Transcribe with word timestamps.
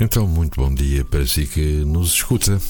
Então, 0.00 0.28
muito 0.28 0.60
bom 0.60 0.72
dia 0.72 1.04
para 1.04 1.26
si 1.26 1.44
que 1.44 1.84
nos 1.84 2.12
escuta. 2.12 2.60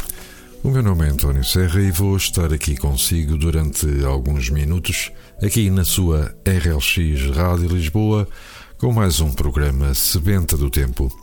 O 0.62 0.70
meu 0.70 0.82
nome 0.82 1.04
é 1.04 1.10
António 1.10 1.44
Serra 1.44 1.78
e 1.82 1.90
vou 1.90 2.16
estar 2.16 2.54
aqui 2.54 2.74
consigo 2.74 3.36
durante 3.36 3.86
alguns 4.02 4.48
minutos, 4.48 5.12
aqui 5.42 5.68
na 5.68 5.84
sua 5.84 6.34
RLX 6.46 7.36
Rádio 7.36 7.68
Lisboa, 7.68 8.26
com 8.78 8.94
mais 8.94 9.20
um 9.20 9.30
programa 9.30 9.92
Sebenta 9.92 10.56
do 10.56 10.70
Tempo. 10.70 11.14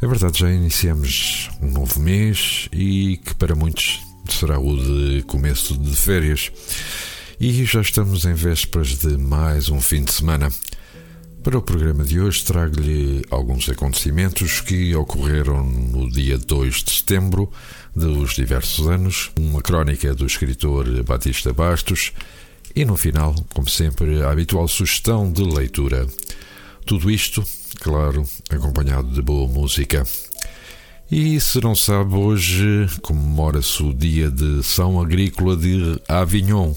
É 0.00 0.06
verdade, 0.06 0.38
já 0.38 0.50
iniciamos 0.50 1.50
um 1.60 1.70
novo 1.70 2.00
mês 2.00 2.70
e 2.72 3.18
que 3.18 3.34
para 3.34 3.54
muitos 3.54 4.00
será 4.26 4.58
o 4.58 4.74
de 4.74 5.22
começo 5.24 5.76
de 5.76 5.94
férias. 5.96 6.50
E 7.38 7.62
já 7.66 7.82
estamos 7.82 8.24
em 8.24 8.32
vésperas 8.32 8.96
de 8.96 9.18
mais 9.18 9.68
um 9.68 9.82
fim 9.82 10.02
de 10.02 10.12
semana. 10.12 10.48
Para 11.42 11.56
o 11.56 11.62
programa 11.62 12.04
de 12.04 12.20
hoje 12.20 12.44
trago-lhe 12.44 13.24
alguns 13.30 13.66
acontecimentos 13.70 14.60
que 14.60 14.94
ocorreram 14.94 15.64
no 15.64 16.10
dia 16.10 16.36
2 16.36 16.84
de 16.84 16.90
setembro 16.90 17.50
dos 17.96 18.34
diversos 18.34 18.86
anos, 18.86 19.30
uma 19.38 19.62
crónica 19.62 20.14
do 20.14 20.26
escritor 20.26 21.02
Batista 21.02 21.50
Bastos 21.50 22.12
e 22.76 22.84
no 22.84 22.94
final, 22.94 23.34
como 23.54 23.70
sempre, 23.70 24.22
a 24.22 24.30
habitual 24.30 24.68
sugestão 24.68 25.32
de 25.32 25.42
leitura. 25.42 26.06
Tudo 26.84 27.10
isto, 27.10 27.42
claro, 27.80 28.22
acompanhado 28.50 29.08
de 29.08 29.22
boa 29.22 29.48
música. 29.48 30.04
E 31.10 31.40
se 31.40 31.58
não 31.62 31.74
sabe, 31.74 32.16
hoje 32.16 32.86
comemora-se 33.00 33.82
o 33.82 33.94
dia 33.94 34.30
de 34.30 34.62
São 34.62 35.00
Agrícola 35.00 35.56
de 35.56 35.98
Avignon. 36.06 36.74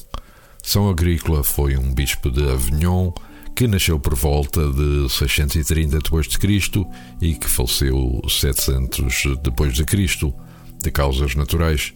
São 0.63 0.89
Agrícola 0.89 1.43
foi 1.43 1.75
um 1.75 1.93
bispo 1.93 2.31
de 2.31 2.49
Avignon 2.49 3.11
que 3.55 3.67
nasceu 3.67 3.99
por 3.99 4.15
volta 4.15 4.61
de 4.71 5.09
630 5.09 5.99
d.C. 5.99 6.85
e 7.21 7.35
que 7.35 7.47
faleceu 7.47 8.21
700 8.27 9.37
depois 9.43 9.73
de 9.73 9.85
Cristo, 9.85 10.33
de 10.81 10.91
causas 10.91 11.35
naturais. 11.35 11.93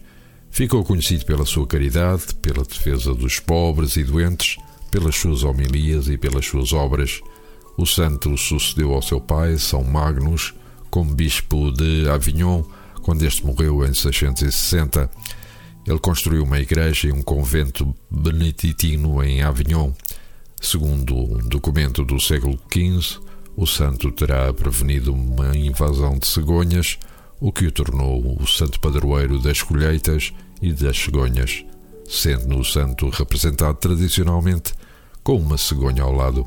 Ficou 0.50 0.84
conhecido 0.84 1.24
pela 1.24 1.44
sua 1.44 1.66
caridade, 1.66 2.34
pela 2.40 2.64
defesa 2.64 3.14
dos 3.14 3.40
pobres 3.40 3.96
e 3.96 4.04
doentes, 4.04 4.56
pelas 4.90 5.16
suas 5.16 5.42
homilias 5.42 6.08
e 6.08 6.16
pelas 6.16 6.46
suas 6.46 6.72
obras. 6.72 7.20
O 7.76 7.86
santo 7.86 8.36
sucedeu 8.36 8.92
ao 8.94 9.02
seu 9.02 9.20
pai, 9.20 9.58
São 9.58 9.82
Magnus, 9.84 10.54
como 10.90 11.14
bispo 11.14 11.70
de 11.72 12.08
Avignon, 12.08 12.62
quando 13.02 13.24
este 13.24 13.44
morreu 13.44 13.84
em 13.84 13.92
660. 13.92 15.10
Ele 15.86 15.98
construiu 15.98 16.44
uma 16.44 16.58
igreja 16.58 17.08
e 17.08 17.12
um 17.12 17.22
convento 17.22 17.94
beneditino 18.10 19.22
em 19.22 19.42
Avignon. 19.42 19.92
Segundo 20.60 21.14
um 21.16 21.48
documento 21.48 22.04
do 22.04 22.20
século 22.20 22.58
XV, 22.72 23.20
o 23.56 23.66
santo 23.66 24.10
terá 24.10 24.52
prevenido 24.52 25.12
uma 25.12 25.56
invasão 25.56 26.18
de 26.18 26.26
cegonhas, 26.26 26.98
o 27.40 27.52
que 27.52 27.66
o 27.66 27.72
tornou 27.72 28.36
o 28.40 28.46
santo 28.46 28.80
padroeiro 28.80 29.38
das 29.38 29.62
colheitas 29.62 30.32
e 30.60 30.72
das 30.72 30.98
cegonhas, 30.98 31.64
sendo 32.08 32.58
o 32.58 32.64
santo 32.64 33.08
representado 33.08 33.78
tradicionalmente 33.78 34.74
com 35.22 35.36
uma 35.36 35.56
cegonha 35.56 36.02
ao 36.02 36.12
lado. 36.12 36.46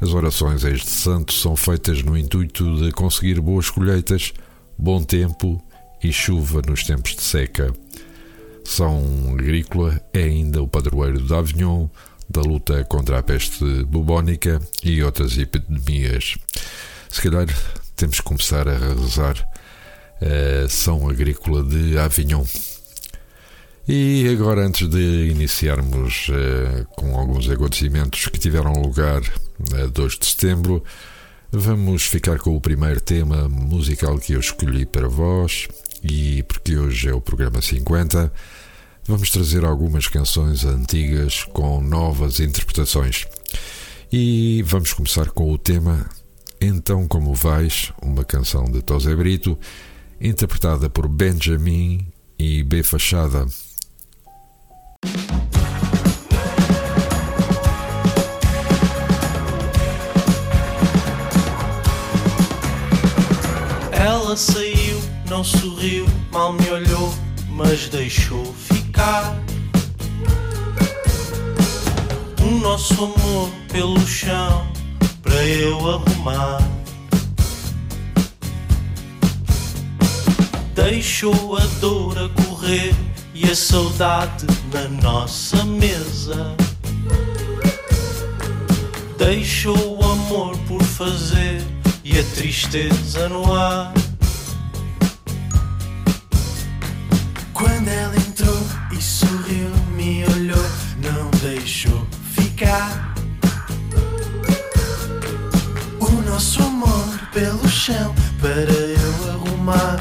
As 0.00 0.12
orações 0.12 0.64
a 0.64 0.70
este 0.70 0.90
santo 0.90 1.32
são 1.32 1.54
feitas 1.56 2.02
no 2.02 2.16
intuito 2.16 2.76
de 2.76 2.90
conseguir 2.92 3.40
boas 3.40 3.70
colheitas, 3.70 4.32
bom 4.78 5.02
tempo 5.02 5.62
e 6.02 6.12
chuva 6.12 6.62
nos 6.66 6.84
tempos 6.84 7.14
de 7.14 7.22
seca. 7.22 7.72
São 8.64 9.02
Agrícola 9.32 10.00
é 10.12 10.24
ainda 10.24 10.62
o 10.62 10.68
padroeiro 10.68 11.22
de 11.22 11.34
Avignon, 11.34 11.88
da 12.28 12.40
luta 12.40 12.84
contra 12.84 13.18
a 13.18 13.22
peste 13.22 13.64
bubónica 13.84 14.60
e 14.82 15.02
outras 15.02 15.38
epidemias. 15.38 16.36
Se 17.08 17.22
calhar 17.22 17.46
temos 17.94 18.16
que 18.16 18.22
começar 18.22 18.68
a 18.68 18.76
rezar 18.76 19.48
a 20.20 20.68
São 20.68 21.08
Agrícola 21.08 21.62
de 21.62 21.98
Avignon. 21.98 22.44
E 23.88 24.28
agora, 24.28 24.66
antes 24.66 24.88
de 24.88 25.28
iniciarmos 25.30 26.28
uh, 26.28 26.84
com 26.96 27.16
alguns 27.16 27.48
acontecimentos 27.48 28.26
que 28.26 28.38
tiveram 28.38 28.72
lugar 28.82 29.22
a 29.80 29.86
2 29.86 30.18
de 30.18 30.26
setembro, 30.26 30.82
vamos 31.52 32.02
ficar 32.02 32.38
com 32.38 32.56
o 32.56 32.60
primeiro 32.60 33.00
tema 33.00 33.48
musical 33.48 34.18
que 34.18 34.32
eu 34.32 34.40
escolhi 34.40 34.84
para 34.84 35.08
vós, 35.08 35.68
e 36.02 36.42
porque 36.42 36.76
hoje 36.76 37.08
é 37.08 37.14
o 37.14 37.20
programa 37.20 37.62
50 37.62 38.32
vamos 39.06 39.30
trazer 39.30 39.64
algumas 39.64 40.08
canções 40.08 40.64
antigas 40.64 41.44
com 41.44 41.80
novas 41.80 42.40
interpretações. 42.40 43.26
E 44.12 44.62
vamos 44.66 44.92
começar 44.92 45.30
com 45.30 45.52
o 45.52 45.58
tema 45.58 46.08
Então 46.60 47.06
Como 47.06 47.34
Vais, 47.34 47.92
uma 48.02 48.24
canção 48.24 48.64
de 48.64 48.82
Tosé 48.82 49.14
Brito, 49.14 49.58
interpretada 50.20 50.90
por 50.90 51.08
Benjamin 51.08 52.06
e 52.38 52.62
B 52.62 52.82
Fachada. 52.82 53.46
Ela 63.92 64.36
saiu, 64.36 65.00
não 65.28 65.44
sorriu, 65.44 66.06
mal 66.32 66.52
me 66.52 66.68
olhou, 66.70 67.14
mas 67.48 67.88
deixou 67.88 68.44
ficar. 68.44 68.75
O 72.42 72.50
nosso 72.60 72.94
amor 73.04 73.50
pelo 73.70 74.00
chão 74.06 74.66
para 75.22 75.44
eu 75.44 75.78
arrumar. 75.90 76.58
Deixou 80.74 81.56
a 81.56 81.66
dor 81.80 82.16
a 82.18 82.28
correr 82.42 82.94
e 83.34 83.50
a 83.50 83.54
saudade 83.54 84.46
na 84.72 84.88
nossa 85.02 85.62
mesa. 85.64 86.54
Deixou 89.18 89.98
o 89.98 90.04
amor 90.04 90.56
por 90.68 90.82
fazer 90.82 91.62
e 92.04 92.18
a 92.18 92.24
tristeza 92.34 93.28
no 93.28 93.54
ar. 93.54 93.92
Quando 97.52 97.88
ela 97.88 98.15
O 106.00 106.10
nosso 106.22 106.62
amor 106.62 107.20
pelo 107.30 107.68
chão 107.68 108.14
para 108.40 108.50
eu 108.50 109.30
arrumar. 109.30 110.00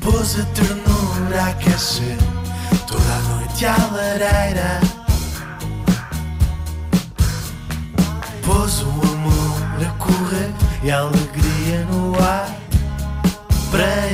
Pôs 0.00 0.40
a 0.40 0.44
ternura 0.54 1.42
a 1.42 1.48
aquecer 1.48 2.16
toda 2.86 3.04
a 3.04 3.20
noite 3.34 3.66
à 3.66 3.76
lareira. 3.92 4.80
Pôs 8.46 8.80
o 8.80 8.88
amor 8.88 9.86
a 9.86 9.90
correr 9.98 10.50
e 10.82 10.90
a 10.90 11.00
alegria 11.00 11.84
no 11.90 12.18
ar 12.18 12.48
para 13.70 14.05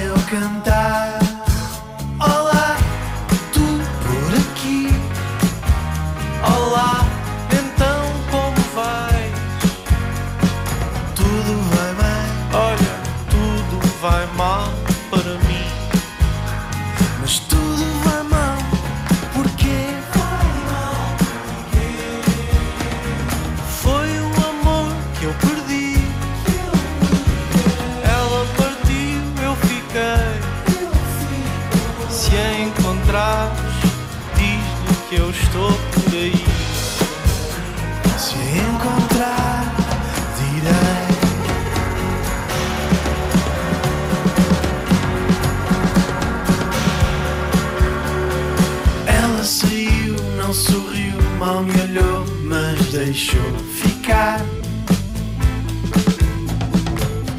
deixou 53.13 53.53
ficar. 53.75 54.41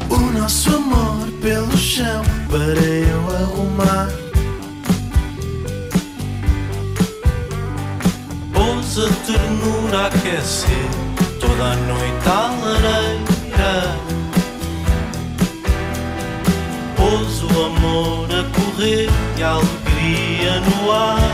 O 0.08 0.38
nosso 0.38 0.76
amor 0.76 1.26
pelo 1.42 1.76
chão 1.76 2.22
para 2.48 2.58
eu 2.60 3.20
arrumar. 3.42 4.08
Pôs 8.52 8.98
a 9.00 9.08
ternura 9.26 9.98
a 9.98 10.06
aquecer 10.06 10.88
toda 11.40 11.64
a 11.64 11.74
noite 11.74 12.28
à 12.28 12.54
lareira. 12.62 13.98
Pôs 16.94 17.42
o 17.42 17.64
amor 17.66 18.28
a 18.30 18.44
correr 18.56 19.08
e 19.36 19.42
a 19.42 19.50
alegria 19.50 20.60
no 20.60 20.92
ar 20.92 21.32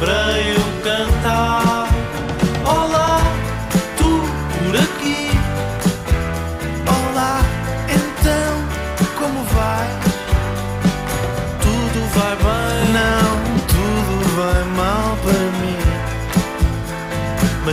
para 0.00 0.40
eu 0.40 0.82
cantar. 0.82 1.33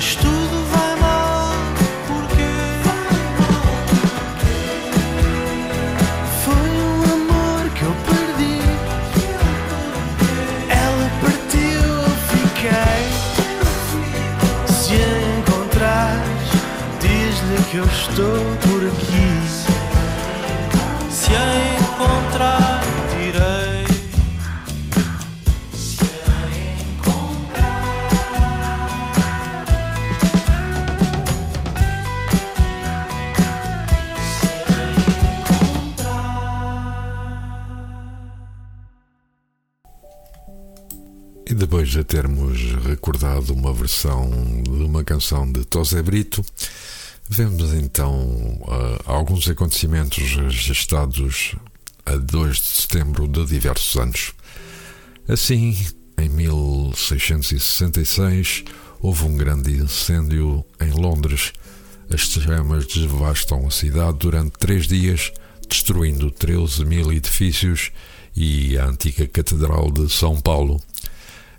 Mas 0.02 0.16
tudo 0.16 0.66
vai 0.72 0.96
mal. 0.96 1.54
Porque 2.08 2.50
Foi 6.44 6.72
um 6.90 7.04
amor 7.14 7.70
que 7.76 7.84
eu 7.84 7.96
perdi. 8.08 8.60
Ela 10.70 11.08
partiu, 11.22 11.84
eu 12.02 12.16
fiquei. 12.32 13.04
Se 14.74 14.94
a 14.96 15.10
encontrares, 15.38 16.50
diz-lhe 17.00 17.62
que 17.70 17.78
eu 17.78 17.86
estou 17.86 18.40
por 18.62 18.82
aqui. 18.88 19.30
se 21.12 21.32
a 21.36 21.71
termos 42.12 42.60
recordado 42.86 43.54
uma 43.54 43.74
versão 43.74 44.30
de 44.64 44.84
uma 44.84 45.02
canção 45.02 45.50
de 45.50 45.64
Tosé 45.64 46.04
Brito, 46.04 46.44
vemos 47.30 47.74
então 47.74 48.62
ah, 48.68 49.14
alguns 49.14 49.48
acontecimentos 49.48 50.36
registados 50.36 51.56
a 52.06 52.18
2 52.18 52.58
de 52.58 52.64
setembro 52.64 53.30
de 53.30 53.46
diversos 53.46 53.96
anos. 53.96 54.34
Assim, 55.26 55.88
em 56.18 56.28
1666, 56.28 58.66
houve 59.00 59.24
um 59.24 59.38
grande 59.38 59.72
incêndio 59.72 60.66
em 60.82 60.92
Londres. 60.92 61.54
As 62.14 62.24
chamas 62.24 62.88
devastam 62.88 63.66
a 63.66 63.72
cidade 63.72 64.18
durante 64.18 64.52
três 64.60 64.86
dias, 64.86 65.32
destruindo 65.70 66.30
13 66.30 66.84
mil 66.84 67.14
edifícios 67.14 67.90
e 68.36 68.78
a 68.78 68.86
antiga 68.86 69.26
Catedral 69.28 69.90
de 69.92 70.12
São 70.12 70.42
Paulo. 70.42 70.82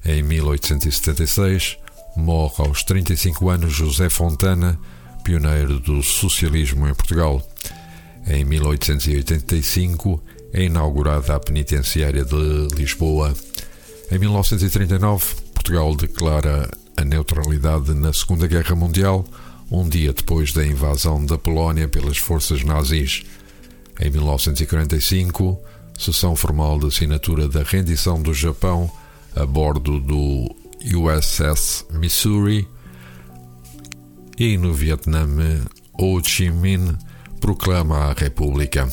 Em 0.05 0.21
1876, 0.21 1.79
morre 2.17 2.55
aos 2.59 2.83
35 2.83 3.49
anos 3.49 3.73
José 3.73 4.11
Fontana, 4.11 4.77
pioneiro 5.23 5.79
do 5.79 6.03
socialismo 6.03 6.89
em 6.89 6.95
Portugal. 6.95 7.41
Em 8.27 8.45
1885, 8.45 10.21
é 10.53 10.65
inaugurada 10.65 11.37
a 11.37 11.41
penitenciária 11.41 12.25
de 12.25 12.69
Lisboa. 12.75 13.33
Em 14.11 14.19
1939, 14.19 15.25
Portugal 15.55 15.95
declara 15.95 16.69
a 16.97 17.05
neutralidade 17.05 17.95
na 17.95 18.13
Segunda 18.13 18.49
Guerra 18.49 18.75
Mundial, 18.75 19.25
um 19.71 19.89
dia 19.89 20.13
depois 20.13 20.53
da 20.53 20.67
invasão 20.67 21.25
da 21.25 21.39
Polónia 21.39 21.87
pelas 21.87 22.19
forças 22.19 22.65
nazis. 22.65 23.23
Em 24.01 24.11
1945, 24.11 25.59
sessão 25.97 26.35
formal 26.35 26.81
de 26.81 26.89
assinatura 26.89 27.47
da 27.47 27.63
rendição 27.63 28.21
do 28.21 28.35
Japão 28.35 28.91
a 29.37 29.47
bordo 29.47 29.99
do 30.01 30.55
USS 30.85 31.87
Missouri. 31.93 32.69
E 34.39 34.57
no 34.57 34.73
Vietnã, 34.73 35.27
Ho 35.99 36.21
Chi 36.23 36.51
Minh 36.51 36.97
proclama 37.41 38.11
a 38.11 38.13
República. 38.13 38.89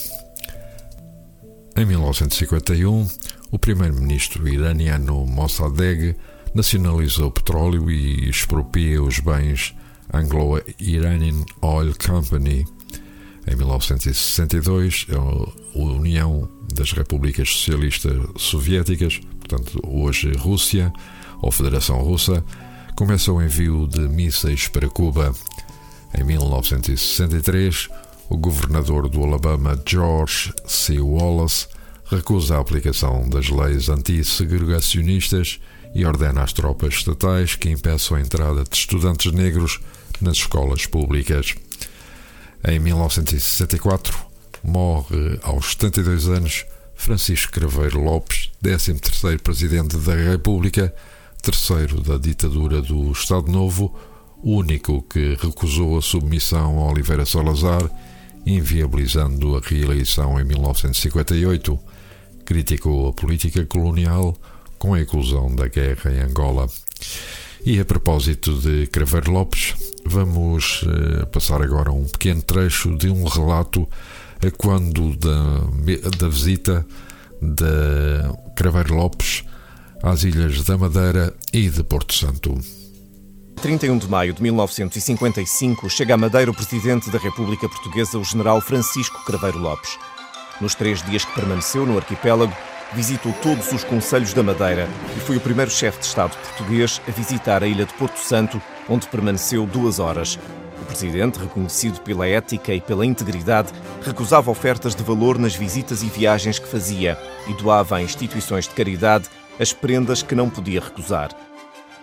Em 1.76 1.86
1951, 1.86 3.08
o 3.52 3.58
primeiro-ministro 3.58 4.48
iraniano 4.48 5.26
Mossadegh 5.26 6.16
nacionalizou 6.54 7.28
o 7.28 7.32
petróleo 7.32 7.90
e 7.90 8.30
expropria 8.30 9.02
os 9.02 9.20
bens 9.20 9.74
Anglo-Iranian 10.14 11.46
Oil 11.62 11.94
Company. 12.06 12.66
Em 13.48 13.56
1962, 13.56 15.08
a 15.10 15.80
União 15.80 16.50
das 16.74 16.92
Repúblicas 16.92 17.50
Socialistas 17.50 18.14
Soviéticas, 18.38 19.22
portanto, 19.50 19.80
hoje 19.84 20.32
Rússia, 20.34 20.94
ou 21.42 21.52
Federação 21.52 21.98
Russa, 22.04 22.44
começa 22.96 23.32
o 23.32 23.42
envio 23.42 23.88
de 23.88 24.02
mísseis 24.02 24.68
para 24.68 24.88
Cuba. 24.88 25.34
Em 26.16 26.24
1963, 26.24 27.90
o 28.30 28.38
governador 28.38 29.10
do 29.10 29.24
Alabama, 29.24 29.82
George 29.86 30.54
C. 30.66 31.00
Wallace, 31.00 31.68
recusa 32.06 32.58
a 32.58 32.60
aplicação 32.60 33.28
das 33.28 33.50
leis 33.50 33.90
anti-segregacionistas 33.90 35.60
e 35.96 36.06
ordena 36.06 36.44
às 36.44 36.54
tropas 36.54 36.96
estatais 36.96 37.56
que 37.56 37.70
impeçam 37.70 38.18
a 38.18 38.22
entrada 38.22 38.64
de 38.64 38.76
estudantes 38.76 39.32
negros 39.32 39.80
nas 40.22 40.38
escolas 40.38 40.86
públicas. 40.86 41.56
Em 42.68 42.78
1964, 42.80 44.16
morre 44.64 45.40
aos 45.42 45.72
72 45.72 46.28
anos 46.28 46.66
Francisco 46.96 47.54
Craveiro 47.54 48.04
Lopes, 48.04 48.49
13º 48.64 49.40
Presidente 49.40 49.98
da 49.98 50.16
República, 50.16 50.94
terceiro 51.42 52.02
da 52.02 52.18
ditadura 52.18 52.82
do 52.82 53.12
Estado 53.12 53.50
Novo, 53.50 53.96
único 54.44 55.02
que 55.04 55.38
recusou 55.42 55.98
a 55.98 56.02
submissão 56.02 56.80
a 56.80 56.92
Oliveira 56.92 57.26
Salazar, 57.26 57.90
inviabilizando 58.46 59.56
a 59.56 59.62
reeleição 59.62 60.40
em 60.40 60.44
1958. 60.44 61.80
Criticou 62.44 63.08
a 63.10 63.14
política 63.14 63.66
colonial 63.66 64.36
com 64.78 64.94
a 64.94 65.02
inclusão 65.02 65.54
da 65.56 65.68
guerra 65.68 66.12
em 66.12 66.20
Angola. 66.20 66.68
E 67.66 67.80
a 67.80 67.86
propósito 67.86 68.54
de 68.60 68.88
Craveiro 68.88 69.32
Lopes, 69.32 69.76
vamos 70.06 70.84
eh, 70.86 71.26
passar 71.26 71.62
agora 71.62 71.92
um 71.92 72.06
pequeno 72.06 72.42
trecho 72.42 72.98
de 72.98 73.10
um 73.10 73.26
relato 73.26 73.88
a 74.46 74.50
quando 74.50 75.16
da, 75.18 76.10
da 76.18 76.28
visita 76.30 76.86
de 77.42 78.54
Craveiro 78.56 78.96
Lopes 78.96 79.44
às 80.04 80.24
ilhas 80.24 80.64
da 80.64 80.78
Madeira 80.78 81.34
e 81.54 81.70
de 81.70 81.84
Porto 81.84 82.14
Santo. 82.14 82.58
31 83.62 83.98
de 83.98 84.08
maio 84.08 84.34
de 84.34 84.42
1955 84.42 85.90
chega 85.90 86.14
à 86.14 86.18
Madeira 86.18 86.50
o 86.50 86.54
presidente 86.54 87.10
da 87.10 87.20
República 87.20 87.68
Portuguesa, 87.68 88.18
o 88.18 88.24
general 88.24 88.62
Francisco 88.62 89.24
Craveiro 89.26 89.60
Lopes. 89.60 89.98
Nos 90.62 90.76
três 90.76 91.04
dias 91.04 91.26
que 91.26 91.36
permaneceu 91.36 91.86
no 91.86 91.98
arquipélago, 91.98 92.56
visitou 92.94 93.34
todos 93.42 93.72
os 93.72 93.84
conselhos 93.84 94.34
da 94.34 94.42
Madeira 94.42 94.88
e 95.16 95.20
foi 95.20 95.38
o 95.38 95.42
primeiro 95.42 95.70
chefe 95.70 96.00
de 96.00 96.06
Estado 96.06 96.36
português 96.38 97.02
a 97.08 97.12
visitar 97.12 97.64
a 97.64 97.68
ilha 97.68 97.86
de 97.86 97.94
Porto 97.94 98.18
Santo, 98.18 98.62
onde 98.88 99.08
permaneceu 99.08 99.66
duas 99.66 100.00
horas. 100.00 100.40
Presidente, 100.90 101.38
reconhecido 101.38 102.02
pela 102.02 102.28
ética 102.28 102.74
e 102.74 102.82
pela 102.82 103.06
integridade, 103.06 103.70
recusava 104.02 104.50
ofertas 104.50 104.96
de 104.96 105.04
valor 105.04 105.38
nas 105.38 105.56
visitas 105.56 106.02
e 106.02 106.08
viagens 106.08 106.58
que 106.58 106.68
fazia 106.68 107.16
e 107.48 107.54
doava 107.54 107.98
a 107.98 108.02
instituições 108.02 108.68
de 108.68 108.74
caridade 108.74 109.30
as 109.60 109.72
prendas 109.72 110.24
que 110.24 110.34
não 110.34 110.50
podia 110.50 110.82
recusar. 110.82 111.30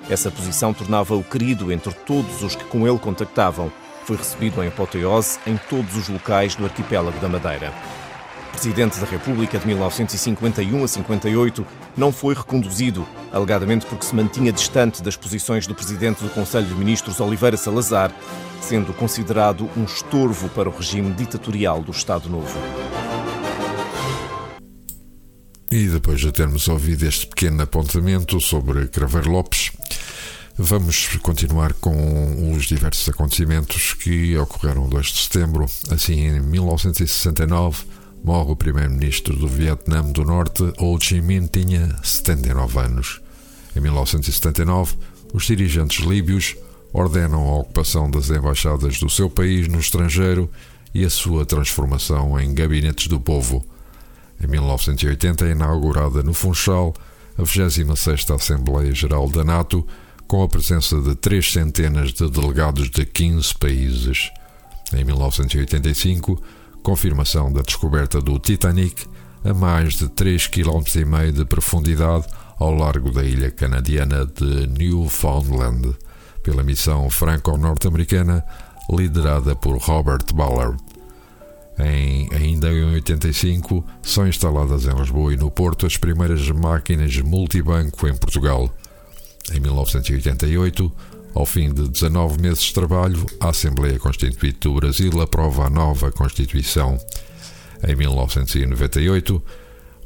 Essa 0.09 0.31
posição 0.31 0.73
tornava-o 0.73 1.25
querido 1.25 1.73
entre 1.73 1.93
todos 1.93 2.45
os 2.45 2.55
que 2.55 2.65
com 2.67 2.87
ele 2.87 2.99
contactavam. 2.99 3.73
Foi 4.05 4.17
recebido 4.17 4.63
em 4.63 4.69
apoteose 4.69 5.41
em 5.45 5.57
todos 5.69 5.97
os 5.97 6.09
locais 6.09 6.55
do 6.55 6.65
arquipélago 6.65 7.19
da 7.19 7.29
Madeira. 7.29 7.73
presidente 8.53 9.01
da 9.01 9.07
República 9.07 9.59
de 9.59 9.67
1951 9.67 10.85
a 10.85 10.89
58 10.89 11.67
não 11.97 12.13
foi 12.13 12.35
reconduzido, 12.35 13.07
alegadamente 13.33 13.85
porque 13.85 14.07
se 14.07 14.15
mantinha 14.15 14.53
distante 14.53 15.03
das 15.03 15.17
posições 15.17 15.67
do 15.67 15.75
presidente 15.75 16.23
do 16.23 16.31
Conselho 16.31 16.67
de 16.67 16.75
Ministros, 16.75 17.21
Oliveira 17.21 17.57
Salazar, 17.57 18.13
sendo 18.61 18.93
considerado 18.93 19.69
um 19.77 19.85
estorvo 19.85 20.49
para 20.49 20.69
o 20.69 20.77
regime 20.77 21.13
ditatorial 21.13 21.83
do 21.83 21.91
Estado 21.91 22.29
Novo. 22.29 22.59
E 25.71 25.89
depois 25.89 26.21
de 26.21 26.31
termos 26.33 26.69
ouvido 26.69 27.05
este 27.07 27.27
pequeno 27.27 27.63
apontamento 27.63 28.41
sobre 28.41 28.87
Craveiro 28.87 29.31
Lopes, 29.31 29.73
vamos 30.57 31.09
continuar 31.23 31.75
com 31.75 32.53
os 32.53 32.67
diversos 32.67 33.09
acontecimentos 33.09 33.93
que 33.93 34.37
ocorreram 34.39 34.89
2 34.89 35.07
de 35.07 35.19
setembro. 35.19 35.67
Assim, 35.91 36.27
em 36.29 36.41
1969, 36.41 37.85
morre 38.25 38.53
o 38.53 38.57
primeiro-ministro 38.57 39.37
do 39.37 39.47
Vietnã 39.49 40.03
do 40.03 40.25
Norte, 40.25 40.63
Ho 40.79 40.99
Chi 41.01 41.21
Minh, 41.21 41.47
tinha 41.47 41.97
79 42.03 42.79
anos. 42.79 43.21
Em 43.75 43.81
1979, 43.81 44.97
os 45.35 45.45
dirigentes 45.45 46.05
líbios 46.07 46.57
ordenam 46.97 47.47
a 47.47 47.59
ocupação 47.59 48.11
das 48.11 48.31
embaixadas 48.31 48.99
do 48.99 49.11
seu 49.11 49.29
país 49.29 49.69
no 49.69 49.79
estrangeiro 49.79 50.51
e 50.95 51.05
a 51.05 51.11
sua 51.11 51.45
transformação 51.45 52.41
em 52.41 52.55
gabinetes 52.55 53.07
do 53.07 53.21
povo. 53.21 53.63
Em 54.43 54.47
1980 54.47 55.45
é 55.45 55.51
inaugurada 55.51 56.23
no 56.23 56.33
Funchal 56.33 56.95
a 57.37 57.43
26ª 57.43 58.37
Assembleia 58.37 58.95
Geral 58.95 59.29
da 59.29 59.45
NATO, 59.45 59.87
com 60.27 60.43
a 60.43 60.49
presença 60.49 60.99
de 61.03 61.15
três 61.15 61.53
centenas 61.53 62.15
de 62.15 62.31
delegados 62.31 62.89
de 62.89 63.05
15 63.05 63.55
países. 63.57 64.31
Em 64.95 65.05
1985, 65.05 66.43
confirmação 66.83 67.53
da 67.53 67.61
descoberta 67.61 68.23
do 68.23 68.39
Titanic 68.39 69.07
a 69.45 69.53
mais 69.53 69.97
de 69.97 70.07
3,5 70.07 70.83
km 70.83 71.37
de 71.37 71.45
profundidade 71.45 72.27
ao 72.59 72.75
largo 72.75 73.11
da 73.11 73.23
ilha 73.23 73.51
canadiana 73.51 74.25
de 74.25 74.67
Newfoundland, 74.67 75.95
pela 76.47 76.63
missão 76.63 77.11
franco-norte-americana 77.11 78.45
liderada 78.89 79.57
por 79.57 79.77
Robert 79.79 80.25
Ballard. 80.33 80.81
Em, 81.77 82.33
ainda 82.33 82.69
em 82.69 82.85
85, 82.85 83.85
são 84.01 84.29
instaladas 84.29 84.87
em 84.87 84.95
Lisboa 84.95 85.35
e 85.35 85.37
no 85.37 85.51
Porto 85.51 85.87
as 85.87 85.97
primeiras 85.97 86.49
máquinas 86.51 87.19
multibanco 87.19 88.07
em 88.07 88.15
Portugal. 88.15 88.73
Em 89.53 89.59
1988, 89.59 90.93
ao 91.35 91.45
fim 91.45 91.75
de 91.75 91.89
19 91.89 92.41
meses 92.41 92.63
de 92.63 92.75
trabalho, 92.75 93.27
a 93.41 93.49
Assembleia 93.49 93.99
Constituinte 93.99 94.61
do 94.61 94.75
Brasil 94.75 95.21
aprova 95.21 95.67
a 95.67 95.71
nova 95.71 96.13
Constituição. 96.13 96.97
Em 97.85 97.97
1998, 97.97 99.43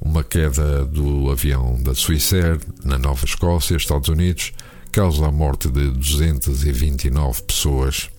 uma 0.00 0.24
queda 0.24 0.86
do 0.86 1.30
avião 1.30 1.78
da 1.82 1.94
Swissair 1.94 2.58
na 2.82 2.98
Nova 2.98 3.26
Escócia, 3.26 3.76
Estados 3.76 4.08
Unidos, 4.08 4.54
causa 4.90 5.26
a 5.26 5.32
morte 5.32 5.68
de 5.68 5.88
229 5.88 7.42
pessoas. 7.42 8.10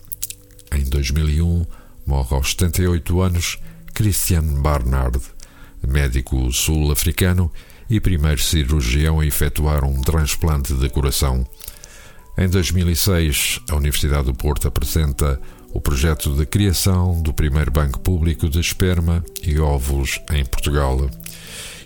Em 0.74 0.84
2001, 0.84 1.66
morre 2.06 2.34
aos 2.34 2.50
78 2.52 3.20
anos 3.20 3.58
Christian 3.92 4.44
Barnard, 4.62 5.20
médico 5.86 6.50
sul-africano 6.50 7.52
e 7.90 8.00
primeiro 8.00 8.40
cirurgião 8.40 9.20
a 9.20 9.26
efetuar 9.26 9.84
um 9.84 10.00
transplante 10.00 10.72
de 10.72 10.88
coração. 10.88 11.46
Em 12.38 12.48
2006, 12.48 13.60
a 13.68 13.76
Universidade 13.76 14.24
do 14.24 14.34
Porto 14.34 14.66
apresenta 14.66 15.38
o 15.74 15.80
projeto 15.80 16.34
de 16.34 16.46
criação 16.46 17.20
do 17.20 17.34
primeiro 17.34 17.70
banco 17.70 18.00
público 18.00 18.48
de 18.48 18.58
esperma 18.58 19.22
e 19.42 19.58
óvulos 19.58 20.20
em 20.30 20.44
Portugal. 20.46 21.10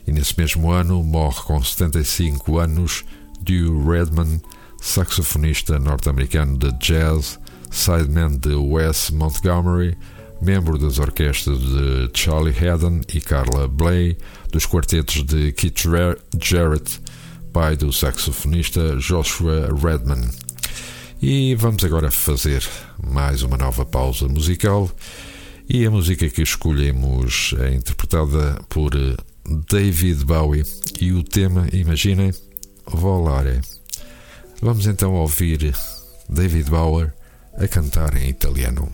E 0.07 0.12
nesse 0.12 0.38
mesmo 0.38 0.71
ano 0.71 1.02
morre 1.02 1.43
com 1.43 1.61
75 1.61 2.59
anos 2.59 3.05
Dew 3.40 3.85
Redman, 3.85 4.40
saxofonista 4.87 5.81
norte-americano 5.81 6.57
de 6.57 6.71
jazz, 6.81 7.38
sideman 7.71 8.38
de 8.38 8.55
Wes 8.55 9.11
Montgomery, 9.11 9.99
membro 10.40 10.78
das 10.78 10.99
orquestras 10.99 11.59
de 11.59 12.11
Charlie 12.14 12.55
Haddon 12.57 13.00
e 13.12 13.21
Carla 13.21 13.66
Bley, 13.66 14.16
dos 14.52 14.64
quartetos 14.64 15.25
de 15.25 15.52
Keith 15.52 15.83
Jarrett, 16.40 17.00
pai 17.52 17.76
do 17.76 17.93
saxofonista 17.93 18.97
Joshua 18.97 19.69
Redman. 19.75 20.31
E 21.21 21.57
vamos 21.57 21.83
agora 21.85 22.11
fazer 22.11 22.62
mais 23.02 23.43
uma 23.43 23.57
nova 23.57 23.85
pausa 23.85 24.28
musical. 24.28 24.88
E 25.69 25.85
a 25.85 25.90
música 25.90 26.28
que 26.28 26.43
escolhemos 26.43 27.55
é 27.59 27.75
interpretada 27.75 28.62
por 28.69 28.93
David 29.69 30.25
Bowie 30.25 30.62
e 31.00 31.12
o 31.12 31.25
tema, 31.25 31.66
imaginem, 31.73 32.33
Volare. 32.87 33.61
Vamos 34.61 34.87
então 34.87 35.15
ouvir 35.15 35.75
David 36.29 36.71
Bowie 36.71 37.13
a 37.57 37.69
cantar 37.69 38.17
em 38.17 38.31
italiano. 38.31 38.91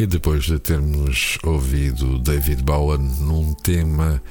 E 0.00 0.06
depois 0.06 0.44
de 0.44 0.58
termos 0.58 1.36
ouvido 1.42 2.18
David 2.20 2.62
Bowen 2.62 3.02
num 3.20 3.52
tema 3.52 4.22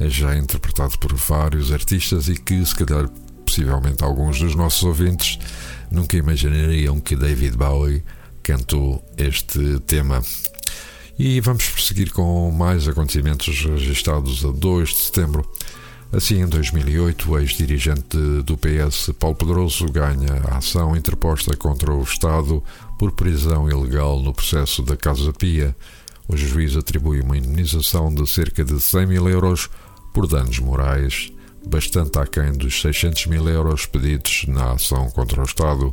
já 0.00 0.34
interpretado 0.34 0.98
por 0.98 1.14
vários 1.14 1.70
artistas 1.70 2.30
e 2.30 2.34
que, 2.34 2.64
se 2.64 2.74
calhar, 2.74 3.10
possivelmente 3.44 4.02
alguns 4.02 4.38
dos 4.38 4.54
nossos 4.54 4.84
ouvintes 4.84 5.38
nunca 5.90 6.16
imaginariam 6.16 6.98
que 6.98 7.14
David 7.14 7.56
Bowie 7.58 8.02
cantou 8.42 9.04
este 9.18 9.78
tema. 9.80 10.22
E 11.18 11.40
vamos 11.40 11.68
prosseguir 11.68 12.12
com 12.12 12.48
mais 12.52 12.86
acontecimentos 12.86 13.64
registrados 13.64 14.44
a 14.44 14.52
2 14.52 14.88
de 14.88 14.94
setembro. 14.94 15.44
Assim, 16.12 16.42
em 16.42 16.46
2008, 16.46 17.32
o 17.32 17.38
ex-dirigente 17.40 18.16
do 18.44 18.56
PS, 18.56 19.10
Paulo 19.18 19.34
Pedroso, 19.34 19.84
ganha 19.86 20.40
a 20.48 20.58
ação 20.58 20.96
interposta 20.96 21.56
contra 21.56 21.92
o 21.92 22.04
Estado 22.04 22.62
por 22.96 23.10
prisão 23.10 23.68
ilegal 23.68 24.22
no 24.22 24.32
processo 24.32 24.80
da 24.80 24.96
Casa 24.96 25.32
Pia. 25.32 25.74
O 26.28 26.36
juiz 26.36 26.76
atribui 26.76 27.20
uma 27.20 27.36
indenização 27.36 28.14
de 28.14 28.24
cerca 28.30 28.64
de 28.64 28.80
100 28.80 29.06
mil 29.06 29.28
euros 29.28 29.68
por 30.14 30.28
danos 30.28 30.60
morais, 30.60 31.32
bastante 31.66 32.16
aquém 32.16 32.52
dos 32.52 32.80
600 32.80 33.26
mil 33.26 33.48
euros 33.48 33.86
pedidos 33.86 34.44
na 34.46 34.70
ação 34.74 35.10
contra 35.10 35.40
o 35.40 35.44
Estado. 35.44 35.92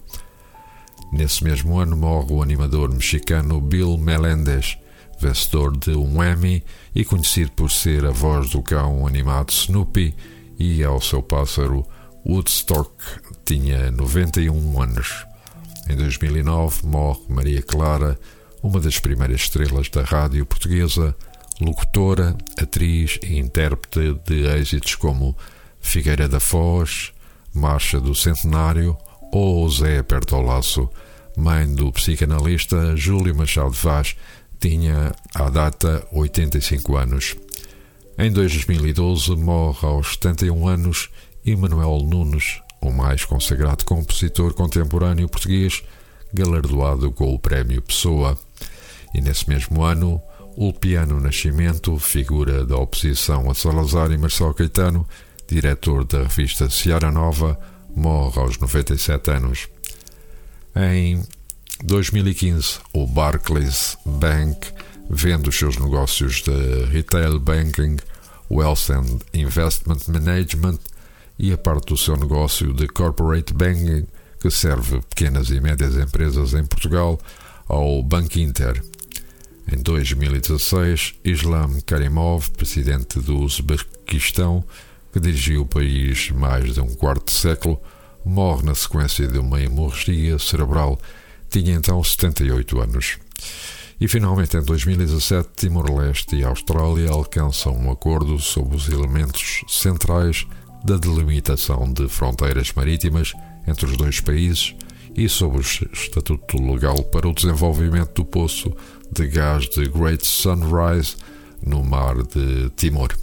Nesse 1.12 1.44
mesmo 1.44 1.80
ano 1.80 1.98
morre 1.98 2.32
o 2.32 2.44
animador 2.44 2.94
mexicano 2.94 3.60
Bill 3.60 3.98
Melendez, 3.98 4.78
vencedor 5.20 5.76
de 5.78 5.92
um 5.92 6.24
Emmy 6.24 6.64
e 6.94 7.06
conhecido 7.06 7.52
por 7.52 7.72
ser 7.72 8.06
a 8.06 8.12
voz 8.12 8.50
do 8.50 8.62
cão 8.62 9.06
animado 9.08 9.52
Snoopy 9.52 10.14
e 10.58 10.84
ao 10.84 11.02
seu 11.02 11.22
pássaro 11.22 11.86
Woodstock 12.26 12.92
tinha 13.46 13.92
91 13.92 14.82
anos. 14.82 15.26
Em 15.90 15.96
2009 15.96 16.88
morre 16.88 17.22
Maria 17.30 17.62
Clara, 17.62 18.18
uma 18.64 18.80
das 18.80 19.00
primeiras 19.00 19.42
estrelas 19.42 19.90
da 19.90 20.04
rádio 20.04 20.46
portuguesa, 20.46 21.16
locutora, 21.62 22.36
atriz 22.58 23.20
e 23.22 23.38
intérprete 23.38 24.20
de 24.26 24.48
êxitos 24.48 24.96
como 24.96 25.38
Figueira 25.80 26.28
da 26.28 26.40
Foz, 26.40 27.14
Marcha 27.54 28.02
do 28.02 28.16
Centenário 28.16 28.98
ou 29.32 29.70
Zé 29.70 30.00
Aperta 30.00 30.36
ao 30.36 30.42
Laço, 30.42 30.90
mãe 31.38 31.72
do 31.74 31.92
psicanalista 31.92 32.96
Júlio 32.98 33.36
Machado 33.36 33.72
Vaz, 33.72 34.16
tinha 34.60 35.12
à 35.34 35.50
data 35.50 36.08
85 36.12 36.98
anos. 36.98 37.36
Em 38.18 38.32
2012 38.32 39.36
morre 39.36 39.86
aos 39.86 40.14
71 40.14 40.68
anos 40.68 41.10
Emanuel 41.46 42.00
Nunes, 42.00 42.62
o 42.82 42.92
mais 42.92 43.26
consagrado 43.26 43.84
compositor 43.86 44.54
contemporâneo 44.54 45.28
português, 45.28 45.84
galardoado 46.34 47.12
com 47.12 47.34
o 47.34 47.40
Prémio 47.40 47.82
Pessoa. 47.82 48.38
E 49.14 49.22
nesse 49.22 49.48
mesmo 49.50 49.84
ano, 49.84 50.22
Ulpiano 50.58 51.20
Nascimento, 51.20 52.00
figura 52.00 52.66
da 52.66 52.78
oposição 52.78 53.50
a 53.50 53.54
Salazar 53.54 54.12
e 54.12 54.18
Marcelo 54.18 54.54
Caetano, 54.54 55.08
diretor 55.48 56.06
da 56.06 56.24
revista 56.24 56.70
Seara 56.70 57.12
Nova, 57.12 57.60
morre 57.96 58.40
aos 58.40 58.58
97 58.58 59.32
anos. 59.32 59.68
Em 60.76 61.22
2015, 61.84 62.80
o 62.94 63.06
Barclays 63.06 63.98
Bank 64.06 64.68
vende 65.10 65.50
os 65.50 65.58
seus 65.58 65.78
negócios 65.78 66.42
de 66.42 66.86
retail 66.86 67.40
banking, 67.40 67.98
wealth 68.50 68.90
and 68.90 69.20
investment 69.34 70.08
management 70.08 70.80
e 71.38 71.52
a 71.52 71.58
parte 71.58 71.88
do 71.88 71.98
seu 71.98 72.16
negócio 72.16 72.74
de 72.74 72.88
corporate 72.88 73.54
banking, 73.54 74.08
que 74.40 74.50
serve 74.50 75.02
pequenas 75.10 75.50
e 75.50 75.60
médias 75.60 75.96
empresas 75.98 76.54
em 76.54 76.66
Portugal, 76.66 77.20
ao 77.68 78.02
Banco 78.02 78.40
Inter. 78.40 78.82
Em 79.72 79.78
2016, 79.78 81.16
Islam 81.24 81.82
Karimov, 81.86 82.52
presidente 82.52 83.20
do 83.20 83.40
Uzbequistão, 83.40 84.64
que 85.12 85.20
dirigiu 85.20 85.64
o 85.64 85.66
país 85.66 86.32
mais 86.32 86.74
de 86.74 86.80
um 86.80 86.94
quarto 86.94 87.26
de 87.26 87.32
século, 87.32 87.82
morre 88.24 88.64
na 88.64 88.76
sequência 88.76 89.28
de 89.28 89.38
uma 89.40 89.62
hemorragia 89.62 90.40
cerebral. 90.40 91.00
Tinha 91.56 91.76
então 91.76 92.04
78 92.04 92.82
anos. 92.82 93.18
E 94.02 94.10
finalmente, 94.10 94.58
em 94.58 94.62
2017, 94.62 95.52
Timor-Leste 95.56 96.36
e 96.36 96.44
Austrália 96.44 97.10
alcançam 97.10 97.74
um 97.78 97.90
acordo 97.90 98.38
sobre 98.40 98.76
os 98.76 98.90
elementos 98.90 99.62
centrais 99.70 100.46
da 100.84 100.98
delimitação 100.98 101.94
de 101.94 102.10
fronteiras 102.10 102.74
marítimas 102.74 103.32
entre 103.66 103.86
os 103.86 103.96
dois 103.96 104.20
países 104.20 104.76
e 105.16 105.30
sobre 105.30 105.60
o 105.60 105.62
estatuto 105.62 106.62
legal 106.62 107.02
para 107.06 107.26
o 107.26 107.34
desenvolvimento 107.34 108.16
do 108.16 108.26
poço 108.26 108.76
de 109.10 109.26
gás 109.26 109.70
de 109.70 109.88
Great 109.88 110.28
Sunrise 110.28 111.16
no 111.66 111.86
mar 111.86 112.22
de 112.22 112.70
Timor. 112.76 113.16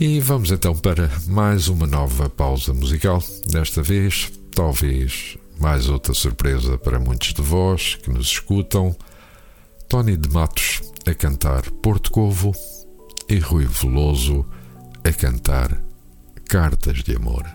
E 0.00 0.18
vamos 0.18 0.50
então 0.50 0.74
para 0.74 1.08
mais 1.28 1.68
uma 1.68 1.86
nova 1.86 2.28
pausa 2.28 2.74
musical. 2.74 3.22
Desta 3.46 3.80
vez, 3.80 4.28
talvez 4.52 5.38
mais 5.58 5.88
outra 5.88 6.14
surpresa 6.14 6.78
para 6.78 6.98
muitos 6.98 7.32
de 7.32 7.42
vós 7.42 7.96
que 7.96 8.10
nos 8.10 8.28
escutam. 8.28 8.96
Tony 9.88 10.16
de 10.16 10.28
Matos 10.30 10.82
a 11.06 11.14
cantar 11.14 11.62
Porto 11.82 12.10
Covo 12.10 12.52
e 13.28 13.38
Rui 13.38 13.66
Veloso 13.66 14.44
a 15.04 15.12
cantar 15.12 15.80
Cartas 16.48 17.02
de 17.02 17.16
Amor. 17.16 17.46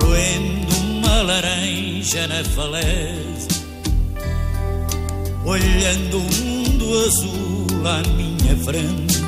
Roendo 0.00 0.76
uma 0.76 1.22
laranja 1.22 2.26
na 2.28 2.44
faleza, 2.44 3.37
olhando 5.48 6.18
o 6.18 6.44
mundo 6.44 7.06
azul 7.06 7.86
à 7.86 8.02
minha 8.08 8.54
frente, 8.58 9.22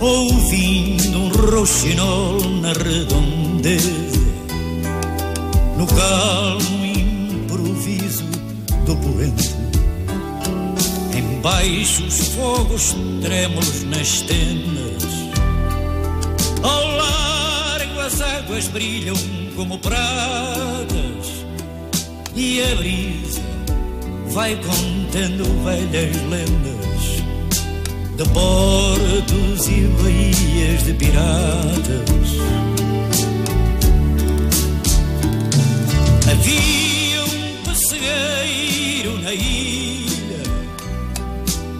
ouvindo 0.00 1.18
um 1.18 1.28
roxinol 1.28 2.40
na 2.62 2.72
redondeza 2.72 4.16
no 5.76 5.86
calmo 5.86 6.86
improviso 6.86 8.24
do 8.86 8.96
poente. 8.96 9.54
Embaixo 11.14 12.04
os 12.04 12.28
fogos 12.28 12.96
trêmulos 13.20 13.84
nas 13.84 14.22
tendas, 14.22 15.04
ao 16.62 16.96
largo 16.96 18.00
as 18.00 18.22
águas 18.22 18.68
brilham 18.68 19.16
como 19.54 19.78
pratas 19.78 21.44
e 22.34 22.62
a 22.62 22.74
brisa 22.76 23.45
vai 24.36 24.54
contando 24.56 25.44
velhas 25.64 26.14
lendas 26.28 27.02
de 28.18 28.28
portos 28.34 29.66
e 29.66 29.80
baías 30.02 30.84
de 30.84 30.92
piratas. 30.92 32.28
Havia 36.30 37.24
um 37.24 37.64
pessegueiro 37.64 39.18
na 39.22 39.32
ilha, 39.32 40.42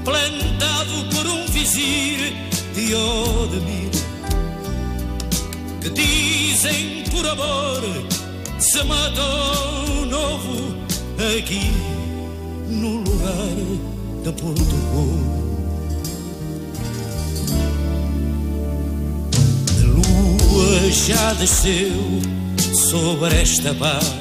plantado 0.03 1.15
por 1.15 1.27
um 1.27 1.45
vizir 1.49 2.33
de 2.75 2.95
Odemir 2.95 3.91
que 5.83 5.91
dizem 5.91 7.05
por 7.11 7.27
amor 7.27 7.83
se 8.59 8.83
matou 8.83 10.07
novo 10.07 10.75
aqui 11.37 12.06
no 12.69 12.99
lugar 12.99 13.57
da 14.25 14.33
Porto 14.33 14.77
A 19.71 19.87
lua 19.87 20.91
já 20.91 21.33
desceu 21.35 21.93
sobre 22.91 23.41
esta 23.41 23.75
paz 23.75 24.15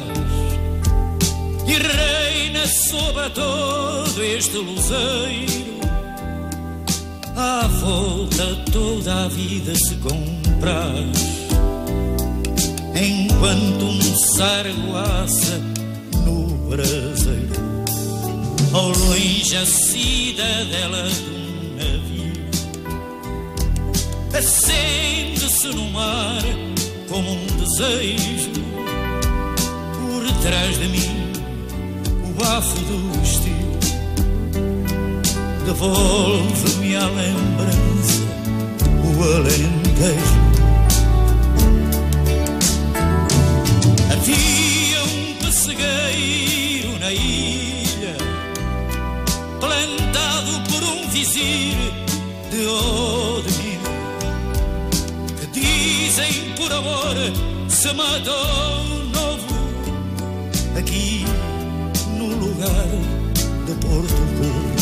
e 1.68 1.74
reina 1.74 2.68
sobre 2.68 3.30
todo 3.32 4.24
este 4.24 4.58
luzeiro. 4.58 5.66
À 7.36 7.68
volta 7.68 8.56
toda 8.72 9.26
a 9.26 9.28
vida 9.28 9.76
se 9.76 9.96
compraz 9.96 11.36
Enquanto 12.96 13.86
um 13.86 14.02
sargo 14.16 14.96
assa 14.96 15.60
no 16.24 16.48
braseiro 16.70 17.65
Ao 18.76 18.90
longe 18.90 19.56
a 19.56 19.66
cidadela 19.66 21.08
de 21.08 21.30
um 21.30 21.76
navio. 21.78 22.34
Acende-se 24.38 25.68
no 25.68 25.92
mar 25.92 26.44
como 27.08 27.32
um 27.32 27.46
desejo. 27.58 28.52
Por 29.94 30.30
trás 30.42 30.78
de 30.78 30.90
mim 30.90 31.32
o 32.26 32.34
bafo 32.34 32.78
do 32.82 33.22
estilo. 33.24 33.80
Devolve-me 35.66 36.98
a 36.98 37.06
lembrança, 37.06 38.24
o 39.06 39.24
alentejo. 39.24 40.36
Havia 44.12 44.36
um 44.36 44.75
de 51.34 52.68
Odemir, 52.68 53.80
que 55.40 55.60
dizem 55.60 56.54
por 56.56 56.72
amor 56.72 57.16
se 57.68 57.92
matou 57.94 58.84
novo 59.12 59.48
aqui 60.78 61.26
no 62.16 62.28
lugar 62.28 62.88
de 63.66 63.74
Porto 63.74 64.14
Porto. 64.38 64.75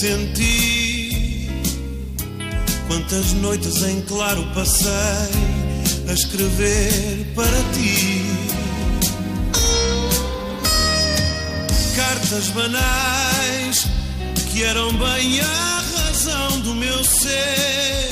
Senti. 0.00 1.46
Quantas 2.86 3.34
noites 3.34 3.82
em 3.82 4.00
claro 4.02 4.42
passei 4.54 4.88
a 6.08 6.12
escrever 6.14 7.26
para 7.34 7.60
ti. 7.74 8.24
Cartas 11.94 12.48
banais 12.48 13.86
que 14.50 14.64
eram 14.64 14.90
bem 14.94 15.40
a 15.40 15.82
razão 15.96 16.60
do 16.60 16.74
meu 16.74 17.04
ser. 17.04 18.08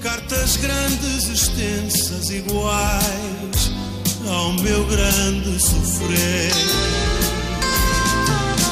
Cartas 0.00 0.56
grandes, 0.58 1.28
extensas, 1.28 2.30
iguais 2.30 3.72
ao 4.28 4.52
meu 4.52 4.86
grande 4.86 5.60
sofrer. 5.60 6.52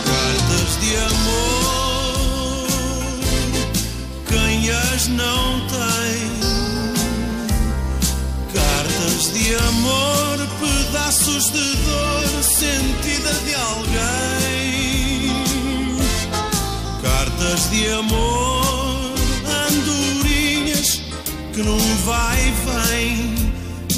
Cartas 0.07 0.81
de 0.81 0.97
amor, 0.97 1.56
quem 4.97 5.03
as 5.03 5.09
não 5.09 5.61
tem. 5.69 6.31
Cartas 8.55 9.33
de 9.35 9.55
amor, 9.55 10.39
pedaços 10.61 11.51
de 11.51 11.77
dor 11.85 12.43
sentida 12.43 13.33
de 13.45 13.55
alguém. 13.55 15.31
Cartas 17.03 17.71
de 17.71 17.89
amor, 17.89 19.15
andorinhas 19.69 21.03
que 21.53 21.63
num 21.63 21.97
vai 22.05 22.39
e 22.39 22.53
vem 22.67 23.37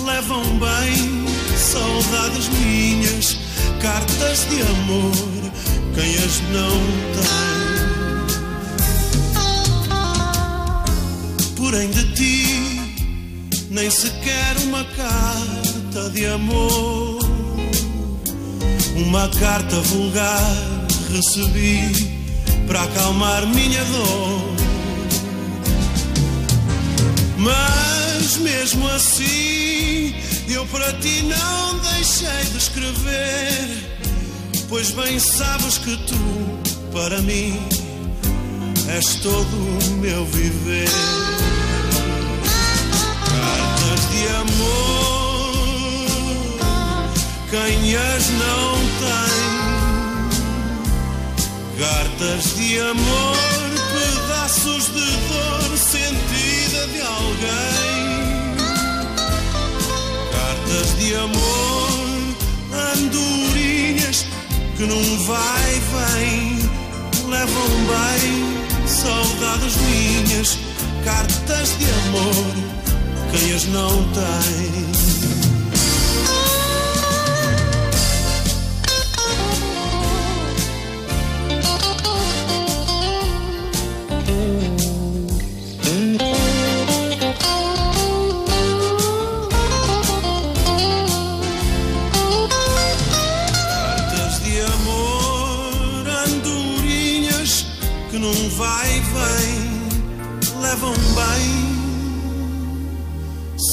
levam 0.05 0.43
bem 0.59 1.27
saudades 1.57 2.49
minhas, 2.49 3.39
cartas 3.81 4.47
de 4.49 4.63
amor, 4.63 5.13
quem 5.95 6.15
as 6.17 6.41
não 6.51 6.81
tem. 7.13 7.68
Porém 11.71 11.91
de 11.91 12.03
ti, 12.15 12.81
nem 13.69 13.91
sequer 13.91 14.57
uma 14.65 14.83
carta 14.85 16.09
de 16.15 16.25
amor, 16.25 17.19
uma 18.97 19.29
carta 19.39 19.77
vulgar 19.83 20.87
recebi 21.13 22.11
para 22.67 22.85
acalmar 22.85 23.47
minha 23.49 23.85
dor. 23.85 24.57
Mas 27.37 28.39
mesmo 28.39 28.89
assim, 28.89 30.15
eu 30.49 30.65
para 30.69 30.91
ti 30.95 31.23
não 31.25 31.79
deixei 31.81 32.45
de 32.51 32.57
escrever, 32.57 34.01
pois 34.71 34.91
bem 34.93 35.19
sabes 35.19 35.77
que 35.77 35.95
tu, 35.99 36.91
para 36.95 37.21
mim, 37.21 37.61
és 38.89 39.17
todo 39.17 39.55
o 39.55 39.91
meu 39.99 40.25
viver. 40.25 41.38
De 44.19 44.27
amor, 44.27 45.55
quem 47.51 47.95
as 47.95 48.31
não 48.31 48.75
tem? 48.99 49.39
Cartas 51.79 52.57
de 52.57 52.81
amor, 52.81 53.37
pedaços 53.93 54.87
de 54.87 55.09
dor 55.29 55.79
sentida 55.79 56.89
de 56.89 57.01
alguém. 57.01 58.57
Cartas 60.33 60.89
de 60.99 61.15
amor, 61.15 62.35
andorinhas 62.97 64.27
que 64.77 64.83
num 64.83 65.25
vai 65.27 65.81
vem 65.93 66.59
levam 67.29 67.71
bem 67.87 68.59
saudades 68.89 69.77
minhas. 69.77 70.59
Cartas 71.05 71.79
de 71.79 71.85
amor, 72.09 72.78
quem 73.31 73.53
as 73.55 73.65
não 73.67 73.91
tem. 74.13 74.88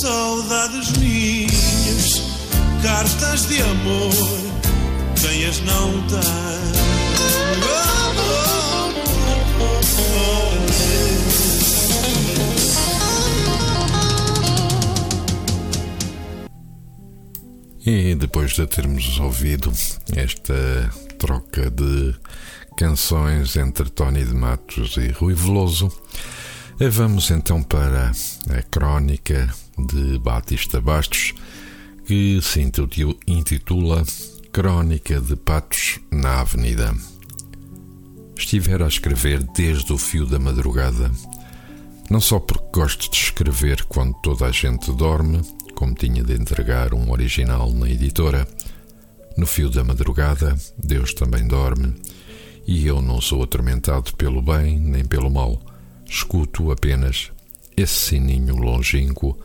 Saudades 0.06 0.92
minhas. 1.00 2.22
Cartas 2.84 3.48
de 3.48 3.60
amor, 3.60 4.14
quem 5.20 5.46
as 5.46 5.60
não 5.62 5.92
tem. 6.08 6.46
E 17.88 18.16
depois 18.16 18.54
de 18.54 18.68
termos 18.68 19.20
ouvido 19.20 19.72
esta 20.16 20.54
troca 21.18 21.72
de 21.72 22.14
canções 22.78 23.56
entre 23.56 23.90
Tony 23.90 24.24
de 24.24 24.36
Matos 24.36 24.98
e 24.98 25.10
Rui 25.10 25.34
Veloso, 25.34 25.92
vamos 26.80 27.32
então 27.32 27.64
para 27.64 28.12
a 28.50 28.62
crónica 28.70 29.52
de 29.78 30.18
Batista 30.20 30.80
Bastos, 30.80 31.34
que 32.06 32.40
se 32.42 32.62
intitula 33.28 34.04
Crónica 34.52 35.20
de 35.20 35.36
Patos 35.36 36.00
na 36.12 36.42
Avenida. 36.42 36.94
Estivera 38.38 38.86
a 38.86 38.88
escrever 38.88 39.44
desde 39.56 39.92
o 39.92 39.98
fio 39.98 40.26
da 40.26 40.38
madrugada, 40.38 41.12
não 42.10 42.22
só 42.22 42.40
porque 42.40 42.80
gosto 42.80 43.10
de 43.10 43.18
escrever 43.18 43.84
quando 43.86 44.14
toda 44.22 44.46
a 44.46 44.52
gente 44.52 44.92
dorme, 44.94 45.42
como 45.74 45.96
tinha 45.96 46.24
de 46.24 46.34
entregar 46.34 46.94
um 46.94 47.12
original 47.12 47.72
na 47.72 47.90
editora. 47.90 48.48
No 49.38 49.46
fio 49.46 49.70
da 49.70 49.84
madrugada, 49.84 50.56
Deus 50.78 51.14
também 51.14 51.46
dorme, 51.48 51.94
e 52.66 52.88
eu 52.88 53.02
não 53.02 53.20
sou 53.20 53.44
atormentado 53.44 54.14
pelo 54.14 54.42
bem 54.42 54.80
nem 54.80 55.04
pelo 55.04 55.30
mal. 55.30 55.62
Escuto 56.06 56.72
apenas 56.72 57.32
esse 57.76 58.10
sininho 58.12 58.56
longínquo, 58.56 59.38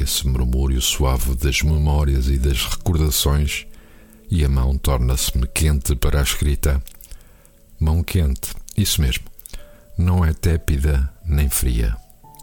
esse 0.00 0.26
murmúrio 0.26 0.80
suave 0.80 1.34
das 1.34 1.62
memórias 1.62 2.28
e 2.28 2.38
das 2.38 2.64
recordações, 2.64 3.66
e 4.30 4.44
a 4.44 4.48
mão 4.48 4.76
torna-se-me 4.76 5.46
quente 5.46 5.94
para 5.94 6.20
a 6.20 6.22
escrita. 6.22 6.82
Mão 7.78 8.02
quente, 8.02 8.52
isso 8.76 9.00
mesmo. 9.00 9.24
Não 9.96 10.24
é 10.24 10.32
tépida 10.32 11.08
nem 11.24 11.48
fria, 11.48 11.96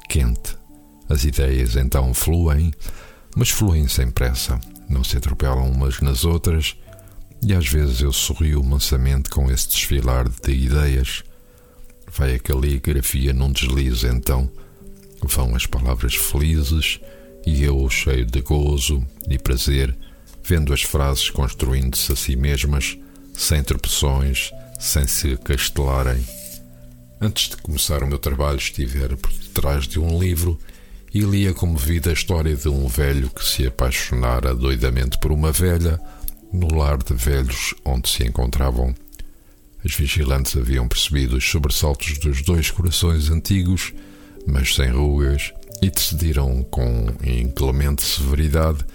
quente. 0.10 0.58
As 1.10 1.24
ideias 1.24 1.76
então 1.76 2.14
fluem, 2.14 2.72
mas 3.36 3.50
fluem 3.50 3.88
sem 3.88 4.10
pressa, 4.10 4.60
não 4.90 5.04
se 5.04 5.18
atropelam 5.18 5.70
umas 5.70 6.00
nas 6.00 6.26
outras, 6.26 6.76
e 7.42 7.54
às 7.54 7.68
vezes 7.68 8.02
eu 8.02 8.14
sorrio 8.14 8.64
mansamente 8.64 9.30
com 9.30 9.52
esse 9.52 9.68
desfilar 9.70 10.30
de 10.30 10.52
ideias. 10.52 11.24
Vai 12.12 12.36
a 12.36 12.40
caligrafia 12.40 13.34
num 13.34 13.52
deslize 13.52 14.08
então, 14.08 14.50
vão 15.22 15.56
as 15.56 15.66
palavras 15.66 16.16
felizes, 16.16 17.00
e 17.46 17.64
eu, 17.64 17.90
cheio 17.90 18.26
de 18.26 18.42
gozo 18.42 19.06
e 19.30 19.38
prazer, 19.38 19.96
vendo 20.44 20.74
as 20.74 20.82
frases 20.82 21.30
construindo-se 21.30 22.12
a 22.12 22.16
si 22.16 22.36
mesmas, 22.36 22.98
sem 23.34 23.64
tropeções, 23.64 24.52
sem 24.80 25.08
se 25.08 25.38
castelarem. 25.38 26.24
Antes 27.20 27.50
de 27.50 27.58
começar 27.58 28.04
o 28.04 28.08
meu 28.08 28.20
trabalho, 28.20 28.58
estivera 28.58 29.16
por 29.16 29.32
detrás 29.32 29.88
de 29.88 30.00
um 30.00 30.20
livro 30.20 30.60
e 31.14 31.22
lia 31.22 31.54
comovida 31.54 32.10
a 32.10 32.14
história 32.14 32.56
de 32.56 32.68
um 32.68 32.88
velho 32.88 33.30
que 33.30 33.46
se 33.46 33.66
apaixonara 33.66 34.54
doidamente 34.54 35.18
por 35.20 35.32
uma 35.32 35.52
velha 35.52 36.00
no 36.52 36.76
lar 36.76 36.98
de 36.98 37.14
velhos 37.14 37.74
onde 37.86 38.10
se 38.10 38.24
encontravam. 38.26 38.94
As 39.86 39.94
vigilantes 39.94 40.56
haviam 40.56 40.88
percebido 40.88 41.38
os 41.38 41.50
sobressaltos 41.50 42.18
dos 42.18 42.42
dois 42.42 42.72
corações 42.72 43.30
antigos, 43.30 43.94
mas 44.46 44.74
sem 44.76 44.90
rugas, 44.90 45.54
e 45.84 45.90
decidiram 45.90 46.64
com 46.72 47.08
inclemente 47.22 48.04
severidade 48.04 48.86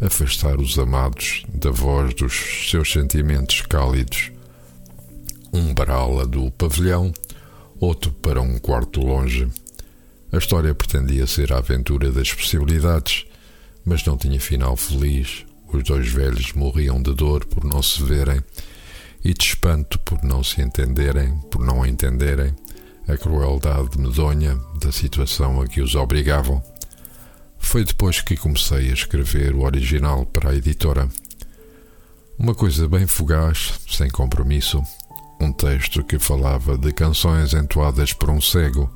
afastar 0.00 0.58
os 0.58 0.76
amados 0.76 1.44
da 1.54 1.70
voz 1.70 2.12
dos 2.14 2.68
seus 2.68 2.90
sentimentos 2.90 3.60
cálidos. 3.60 4.32
Um 5.52 5.72
barala 5.72 6.26
do 6.26 6.50
pavilhão, 6.50 7.14
outro 7.78 8.10
para 8.10 8.42
um 8.42 8.58
quarto 8.58 9.00
longe. 9.00 9.48
A 10.32 10.38
história 10.38 10.74
pretendia 10.74 11.28
ser 11.28 11.52
a 11.52 11.58
aventura 11.58 12.10
das 12.10 12.32
possibilidades, 12.34 13.24
mas 13.84 14.04
não 14.04 14.16
tinha 14.16 14.40
final 14.40 14.76
feliz. 14.76 15.46
Os 15.72 15.84
dois 15.84 16.08
velhos 16.08 16.52
morriam 16.54 17.00
de 17.00 17.14
dor 17.14 17.44
por 17.44 17.62
não 17.62 17.80
se 17.80 18.02
verem 18.02 18.40
e 19.24 19.32
de 19.32 19.44
espanto 19.44 19.96
por 20.00 20.24
não 20.24 20.42
se 20.42 20.60
entenderem, 20.60 21.38
por 21.52 21.64
não 21.64 21.86
entenderem 21.86 22.52
a 23.12 23.18
crueldade 23.18 23.98
medonha 23.98 24.58
da 24.80 24.90
situação 24.90 25.60
a 25.60 25.66
que 25.66 25.82
os 25.82 25.94
obrigavam. 25.94 26.62
Foi 27.58 27.84
depois 27.84 28.22
que 28.22 28.36
comecei 28.36 28.90
a 28.90 28.94
escrever 28.94 29.54
o 29.54 29.62
original 29.62 30.24
para 30.24 30.50
a 30.50 30.54
editora. 30.54 31.08
Uma 32.38 32.54
coisa 32.54 32.88
bem 32.88 33.06
fugaz, 33.06 33.78
sem 33.86 34.10
compromisso, 34.10 34.82
um 35.38 35.52
texto 35.52 36.02
que 36.02 36.18
falava 36.18 36.78
de 36.78 36.90
canções 36.92 37.52
entoadas 37.52 38.14
por 38.14 38.30
um 38.30 38.40
cego. 38.40 38.90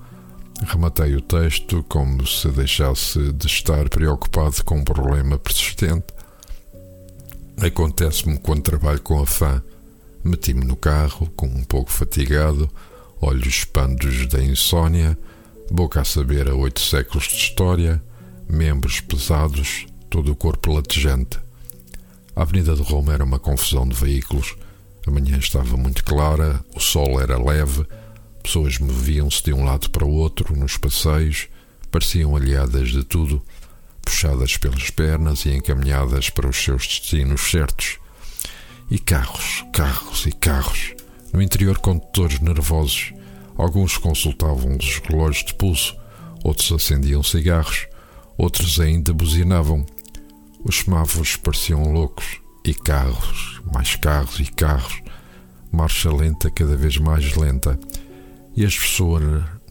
Rematei 0.66 1.14
o 1.14 1.20
texto 1.20 1.85
como 1.87 2.26
se 2.26 2.48
deixasse 2.48 3.33
de 3.33 3.46
estar 3.46 3.88
preocupado 3.90 4.64
com 4.64 4.79
um 4.79 4.85
problema 4.85 5.38
persistente. 5.38 6.07
Acontece-me 7.61 8.38
quando 8.38 8.62
trabalho 8.62 9.00
com 9.02 9.20
a 9.20 9.26
fã. 9.26 9.62
Meti-me 10.24 10.64
no 10.64 10.74
carro, 10.74 11.31
com 11.37 11.46
um 11.46 11.64
pouco 11.64 11.92
fatigado, 11.92 12.70
olhos 13.20 13.46
expandos 13.46 14.26
da 14.26 14.42
insônia, 14.42 15.18
boca 15.70 16.00
a 16.00 16.05
saber 16.05 16.48
a 16.48 16.55
oito 16.55 16.81
séculos 16.81 17.24
de 17.24 17.37
história, 17.37 18.02
membros 18.48 19.00
pesados, 19.00 19.87
todo 20.11 20.33
o 20.33 20.37
corpo 20.37 20.72
latejante. 20.72 21.38
A 22.35 22.42
Avenida 22.42 22.74
de 22.74 22.83
Roma 22.83 23.14
era 23.14 23.24
uma 23.24 23.38
confusão 23.38 23.88
de 23.88 23.94
veículos. 23.94 24.55
A 25.07 25.11
manhã 25.11 25.38
estava 25.38 25.76
muito 25.76 26.05
clara, 26.05 26.62
o 26.74 26.81
sol 26.81 27.20
era 27.20 27.42
leve, 27.42 27.87
pessoas 28.42 28.79
moviam-se 28.79 29.42
de 29.42 29.52
um 29.52 29.64
lado 29.64 29.90
para 29.90 30.05
o 30.05 30.12
outro 30.12 30.57
nos 30.57 30.76
passeios, 30.76 31.48
pareciam 31.90 32.37
aliadas 32.37 32.90
de 32.90 33.02
tudo, 33.05 33.42
puxadas 34.02 34.57
pelas 34.57 34.90
pernas 34.90 35.46
e 35.46 35.50
encaminhadas 35.50 36.31
para 36.31 36.48
os 36.48 36.57
seus 36.57 36.87
destinos 36.87 37.40
certos. 37.50 37.98
E 38.90 38.98
carros, 38.98 39.64
carros 39.72 40.26
e 40.26 40.33
carros. 40.33 40.96
No 41.33 41.43
interior, 41.43 41.79
condutores 41.79 42.41
nervosos. 42.41 43.12
Alguns 43.57 43.97
consultavam 43.97 44.77
os 44.77 44.99
relógios 44.99 45.45
de 45.47 45.55
pulso, 45.55 45.97
outros 46.45 46.71
acendiam 46.73 47.23
cigarros, 47.23 47.87
outros 48.37 48.79
ainda 48.79 49.12
buzinavam. 49.12 49.85
Os 50.65 50.81
semáforos 50.81 51.37
pareciam 51.37 51.93
loucos. 51.93 52.41
E 52.65 52.75
carros, 52.75 53.61
mais 53.73 53.95
carros 53.95 54.41
e 54.41 54.47
carros. 54.47 55.01
Marcha 55.71 56.12
lenta, 56.12 56.51
cada 56.51 56.77
vez 56.77 56.99
mais 56.99 57.37
lenta. 57.37 57.79
E 58.57 58.65
as 58.65 58.77
pessoas, 58.77 59.23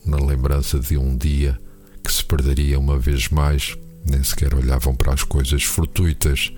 na 0.06 0.18
lembrança 0.18 0.80
de 0.80 0.98
um 0.98 1.18
dia 1.18 1.60
que 2.02 2.14
se 2.14 2.24
perderia 2.24 2.80
uma 2.80 2.98
vez 2.98 3.28
mais, 3.28 3.76
nem 4.10 4.24
sequer 4.24 4.54
olhavam 4.54 4.96
para 4.96 5.14
as 5.14 5.24
coisas 5.24 5.64
fortuitas. 5.64 6.54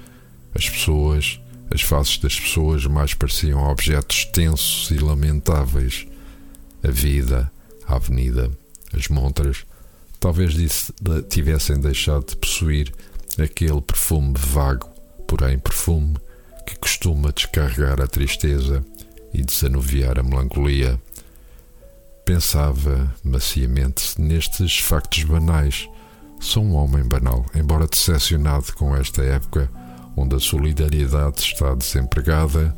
As 0.54 0.70
pessoas, 0.70 1.40
as 1.74 1.82
faces 1.82 2.18
das 2.18 2.40
pessoas 2.40 2.86
mais 2.86 3.14
pareciam 3.14 3.64
objetos 3.70 4.26
tensos 4.26 4.90
e 4.92 4.98
lamentáveis. 4.98 6.08
A 6.84 6.90
vida, 6.90 7.52
a 7.88 7.96
avenida, 7.96 8.52
as 8.94 9.08
montras, 9.08 9.66
talvez 10.20 10.54
tivessem 11.30 11.80
deixado 11.80 12.28
de 12.28 12.36
possuir 12.36 12.94
aquele 13.42 13.82
perfume 13.82 14.34
vago, 14.38 14.90
porém 15.28 15.60
perfume, 15.60 16.16
que 16.66 16.78
costuma 16.78 17.32
descarregar 17.32 18.02
a 18.02 18.08
tristeza 18.08 18.84
e 19.34 19.44
desanuviar 19.44 20.20
a 20.20 20.24
melancolia. 20.24 21.00
Pensava 22.26 23.14
maciamente 23.24 24.20
nestes 24.20 24.80
factos 24.80 25.24
banais. 25.24 25.88
Sou 26.40 26.64
um 26.64 26.76
homem 26.76 27.04
banal, 27.04 27.46
embora 27.56 27.88
decepcionado 27.88 28.74
com 28.74 28.96
esta 28.96 29.24
época 29.24 29.70
onde 30.18 30.36
a 30.36 30.40
solidariedade 30.40 31.40
está 31.40 31.76
desempregada 31.76 32.76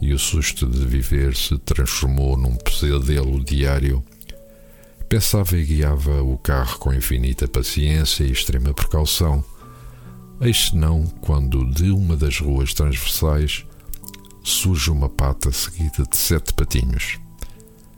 e 0.00 0.14
o 0.14 0.18
susto 0.18 0.66
de 0.66 0.86
viver 0.86 1.36
se 1.36 1.58
transformou 1.58 2.36
num 2.38 2.56
pesadelo 2.56 3.44
diário. 3.44 4.02
Pensava 5.06 5.58
e 5.58 5.64
guiava 5.64 6.22
o 6.22 6.38
carro 6.38 6.78
com 6.78 6.94
infinita 6.94 7.46
paciência 7.46 8.24
e 8.24 8.32
extrema 8.32 8.72
precaução. 8.72 9.44
Eis 10.40 10.72
não 10.72 11.04
quando 11.20 11.70
de 11.70 11.90
uma 11.90 12.16
das 12.16 12.38
ruas 12.40 12.72
transversais 12.72 13.66
surge 14.42 14.90
uma 14.90 15.08
pata 15.08 15.52
seguida 15.52 16.04
de 16.08 16.16
sete 16.16 16.54
patinhos. 16.54 17.18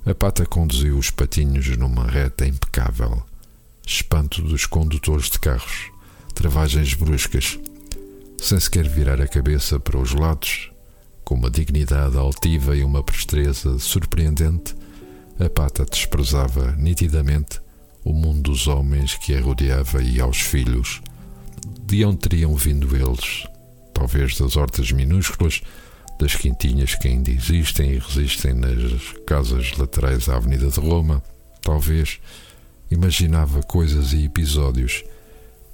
A 0.04 0.12
pata 0.12 0.44
conduziu 0.44 0.98
os 0.98 1.10
patinhos 1.10 1.76
numa 1.76 2.04
reta 2.04 2.44
impecável. 2.44 3.22
Espanto 3.86 4.42
dos 4.42 4.66
condutores 4.66 5.30
de 5.30 5.38
carros, 5.38 5.92
travagens 6.34 6.94
bruscas, 6.94 7.58
sem 8.42 8.58
sequer 8.58 8.88
virar 8.88 9.20
a 9.20 9.28
cabeça 9.28 9.78
para 9.78 9.96
os 9.96 10.12
lados, 10.12 10.72
com 11.24 11.36
uma 11.36 11.48
dignidade 11.48 12.16
altiva 12.18 12.76
e 12.76 12.82
uma 12.82 13.00
presteza 13.00 13.78
surpreendente, 13.78 14.74
a 15.38 15.48
pata 15.48 15.84
desprezava 15.84 16.72
nitidamente 16.72 17.60
o 18.04 18.12
mundo 18.12 18.50
dos 18.50 18.66
homens 18.66 19.14
que 19.14 19.32
a 19.32 19.40
rodeava 19.40 20.02
e 20.02 20.20
aos 20.20 20.40
filhos. 20.40 21.00
De 21.86 22.04
onde 22.04 22.18
teriam 22.18 22.56
vindo 22.56 22.96
eles? 22.96 23.46
Talvez 23.94 24.36
das 24.36 24.56
hortas 24.56 24.90
minúsculas, 24.90 25.62
das 26.18 26.34
quintinhas 26.34 26.96
que 26.96 27.06
ainda 27.06 27.30
existem 27.30 27.92
e 27.92 27.98
resistem 27.98 28.54
nas 28.54 29.12
casas 29.24 29.76
laterais 29.78 30.28
à 30.28 30.36
Avenida 30.36 30.66
de 30.66 30.80
Roma. 30.80 31.22
Talvez 31.60 32.18
imaginava 32.90 33.62
coisas 33.62 34.12
e 34.12 34.24
episódios, 34.24 35.04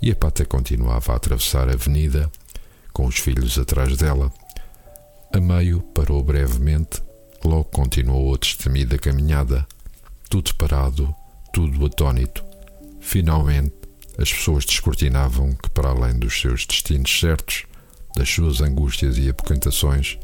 e 0.02 0.10
a 0.10 0.14
pata 0.14 0.44
continuava 0.44 1.14
a 1.14 1.16
atravessar 1.16 1.70
a 1.70 1.72
avenida 1.72 2.30
com 2.98 3.06
os 3.06 3.16
filhos 3.16 3.56
atrás 3.56 3.96
dela. 3.96 4.32
A 5.32 5.40
meio 5.40 5.80
parou 5.80 6.20
brevemente, 6.20 7.00
logo 7.44 7.62
continuou 7.66 8.34
a 8.34 8.36
destemida 8.36 8.98
caminhada, 8.98 9.64
tudo 10.28 10.52
parado, 10.56 11.14
tudo 11.52 11.86
atônito. 11.86 12.44
Finalmente, 13.00 13.72
as 14.18 14.32
pessoas 14.32 14.64
descortinavam 14.64 15.52
que, 15.52 15.70
para 15.70 15.90
além 15.90 16.18
dos 16.18 16.40
seus 16.40 16.66
destinos 16.66 17.20
certos, 17.20 17.66
das 18.16 18.28
suas 18.28 18.60
angústias 18.60 19.16
e 19.16 19.28
apoquentações, 19.28 20.18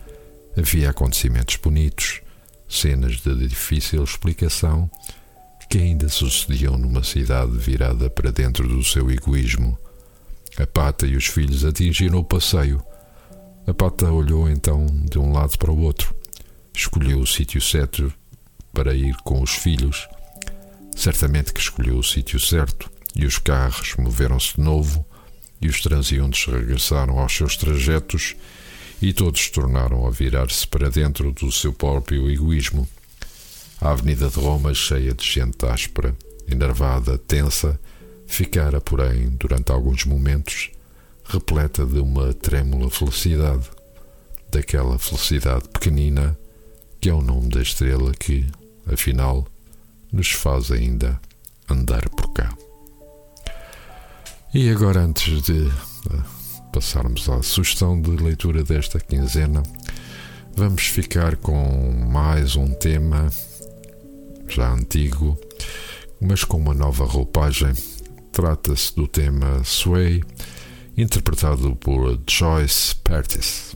havia 0.59 0.91
acontecimentos 0.91 1.55
bonitos, 1.55 2.23
cenas 2.69 3.21
de 3.21 3.47
difícil 3.47 4.03
explicação, 4.03 4.91
que 5.71 5.79
ainda 5.79 6.09
sucediam 6.09 6.77
numa 6.77 7.05
cidade 7.05 7.57
virada 7.57 8.11
para 8.11 8.33
dentro 8.33 8.67
do 8.67 8.83
seu 8.83 9.09
egoísmo 9.13 9.79
a 10.57 10.67
pata 10.67 11.07
e 11.07 11.17
os 11.17 11.27
filhos 11.27 11.65
atingiram 11.65 12.19
o 12.19 12.25
passeio. 12.25 12.83
A 13.67 13.75
pata 13.75 14.11
olhou 14.11 14.49
então 14.49 14.87
de 14.87 15.19
um 15.19 15.33
lado 15.33 15.59
para 15.59 15.73
o 15.73 15.81
outro. 15.81 16.15
Escolheu 16.73 17.21
o 17.21 17.27
sítio 17.27 17.61
certo 17.61 18.13
para 18.73 18.95
ir 18.95 19.17
com 19.25 19.43
os 19.43 19.51
filhos. 19.51 20.09
Certamente 20.95 21.53
que 21.53 21.61
escolheu 21.61 21.99
o 21.99 22.05
sítio 22.05 22.39
certo, 22.39 22.91
e 23.17 23.25
os 23.25 23.39
carros 23.39 23.95
moveram-se 23.97 24.55
de 24.55 24.61
novo, 24.61 25.05
e 25.61 25.69
os 25.69 25.81
transeuntes 25.81 26.45
regressaram 26.47 27.19
aos 27.19 27.35
seus 27.35 27.57
trajetos, 27.57 28.37
e 29.03 29.13
todos 29.13 29.49
tornaram 29.51 30.07
a 30.07 30.11
virar-se 30.11 30.67
para 30.67 30.91
dentro 30.91 31.33
do 31.33 31.51
seu 31.51 31.73
próprio 31.73 32.31
egoísmo. 32.31 32.89
A 33.81 33.91
Avenida 33.91 34.29
de 34.29 34.37
Roma, 34.37 34.73
cheia 34.73 35.13
de 35.13 35.25
gente 35.25 35.65
áspera, 35.67 36.15
enervada, 36.49 37.19
tensa, 37.19 37.79
Ficara, 38.27 38.81
porém, 38.81 39.31
durante 39.31 39.71
alguns 39.73 40.05
momentos, 40.05 40.71
repleta 41.25 41.87
de 41.87 41.99
uma 41.99 42.33
trêmula 42.35 42.91
felicidade, 42.91 43.71
daquela 44.51 44.99
felicidade 44.99 45.69
pequenina 45.69 46.37
que 47.05 47.11
é 47.11 47.13
o 47.13 47.21
nome 47.21 47.51
da 47.51 47.61
estrela 47.61 48.13
que, 48.13 48.47
afinal, 48.91 49.47
nos 50.11 50.31
faz 50.31 50.71
ainda 50.71 51.21
andar 51.69 52.09
por 52.09 52.33
cá. 52.33 52.57
E 54.55 54.71
agora, 54.71 55.01
antes 55.01 55.43
de 55.43 55.67
eh, 55.67 56.23
passarmos 56.73 57.29
à 57.29 57.43
sugestão 57.43 58.01
de 58.01 58.11
leitura 58.11 58.65
desta 58.65 58.99
quinzena, 58.99 59.63
vamos 60.57 60.87
ficar 60.87 61.37
com 61.37 61.93
mais 62.11 62.57
um 62.57 62.73
tema 62.73 63.29
já 64.49 64.73
antigo, 64.73 65.39
mas 66.19 66.43
com 66.43 66.57
uma 66.57 66.73
nova 66.73 67.05
roupagem 67.05 67.75
Trata-se 68.35 68.93
do 68.97 69.07
tema 69.07 69.63
Sway, 69.63 70.21
interpretado 70.97 71.77
por 71.77 72.19
Joyce 72.29 72.97
Pertis. 73.05 73.74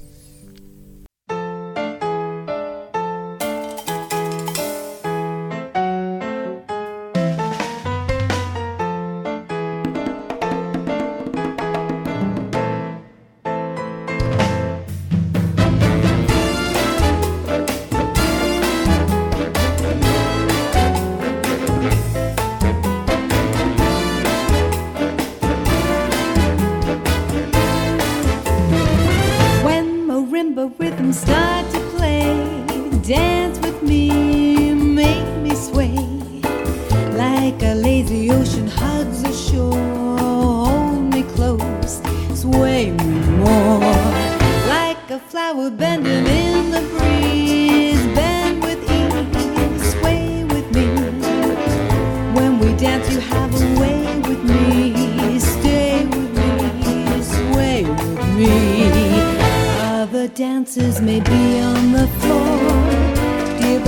like 37.41 37.63
a 37.63 37.75
lazy 37.75 38.31
ocean 38.33 38.67
hugs 38.67 39.23
the 39.23 39.33
shore. 39.33 40.19
Hold 40.19 41.15
me 41.15 41.23
close, 41.35 41.95
sway 42.43 42.91
me 42.91 43.11
more. 43.43 43.79
Like 44.77 45.05
a 45.19 45.21
flower 45.31 45.71
bending 45.71 46.27
in 46.27 46.71
the 46.75 46.83
breeze, 46.93 48.05
bend 48.19 48.57
with 48.65 48.81
ease, 48.99 49.85
sway 49.93 50.25
with 50.53 50.67
me. 50.77 50.87
When 52.37 52.59
we 52.61 52.69
dance, 52.85 53.07
you 53.13 53.21
have 53.35 53.51
a 53.63 53.67
way 53.81 54.01
with 54.29 54.43
me. 54.53 55.39
Stay 55.39 56.05
with 56.15 56.31
me, 56.39 57.23
sway 57.35 57.79
with 57.85 58.29
me. 58.39 58.53
Other 60.01 60.27
dancers 60.45 61.01
may 61.01 61.21
be 61.21 61.43
on 61.71 61.93
the 61.99 62.07
floor, 62.19 62.59
dear, 63.61 63.81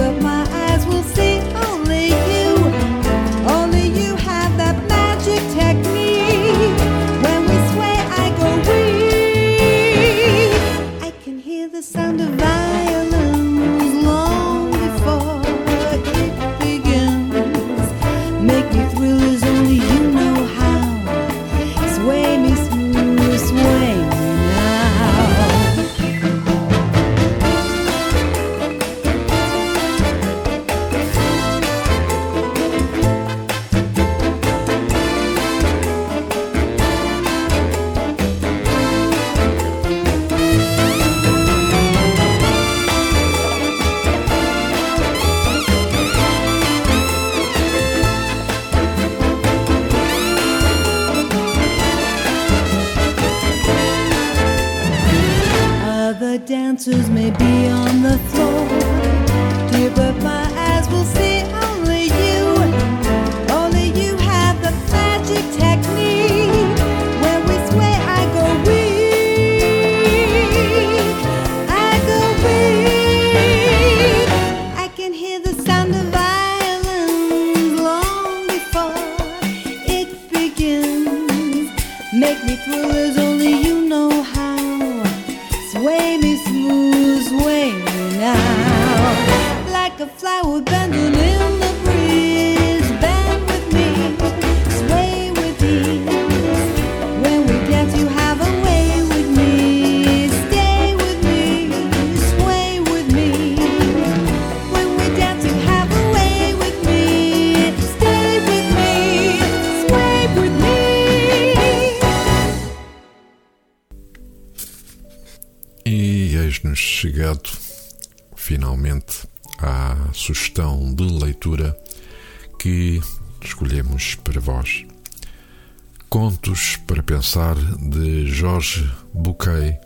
Pensar 127.30 127.54
de 127.78 128.26
Jorge 128.26 128.90
Buquet, 129.14 129.78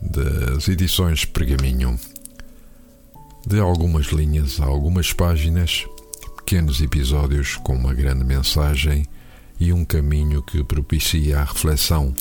das 0.00 0.68
edições 0.68 1.22
Pergaminho. 1.26 2.00
De 3.46 3.60
algumas 3.60 4.06
linhas 4.06 4.58
a 4.58 4.64
algumas 4.64 5.12
páginas, 5.12 5.84
pequenos 6.38 6.80
episódios 6.80 7.56
com 7.56 7.74
uma 7.74 7.92
grande 7.92 8.24
mensagem 8.24 9.04
e 9.60 9.70
um 9.70 9.84
caminho 9.84 10.42
que 10.42 10.64
propicia 10.64 11.40
a 11.40 11.44
reflexão. 11.44 12.14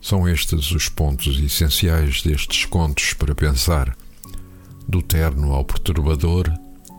São 0.00 0.28
estes 0.28 0.72
os 0.72 0.88
pontos 0.88 1.38
essenciais 1.38 2.22
destes 2.22 2.64
contos 2.64 3.14
para 3.14 3.36
pensar. 3.36 3.96
Do 4.88 5.00
terno 5.00 5.52
ao 5.52 5.64
perturbador, 5.64 6.52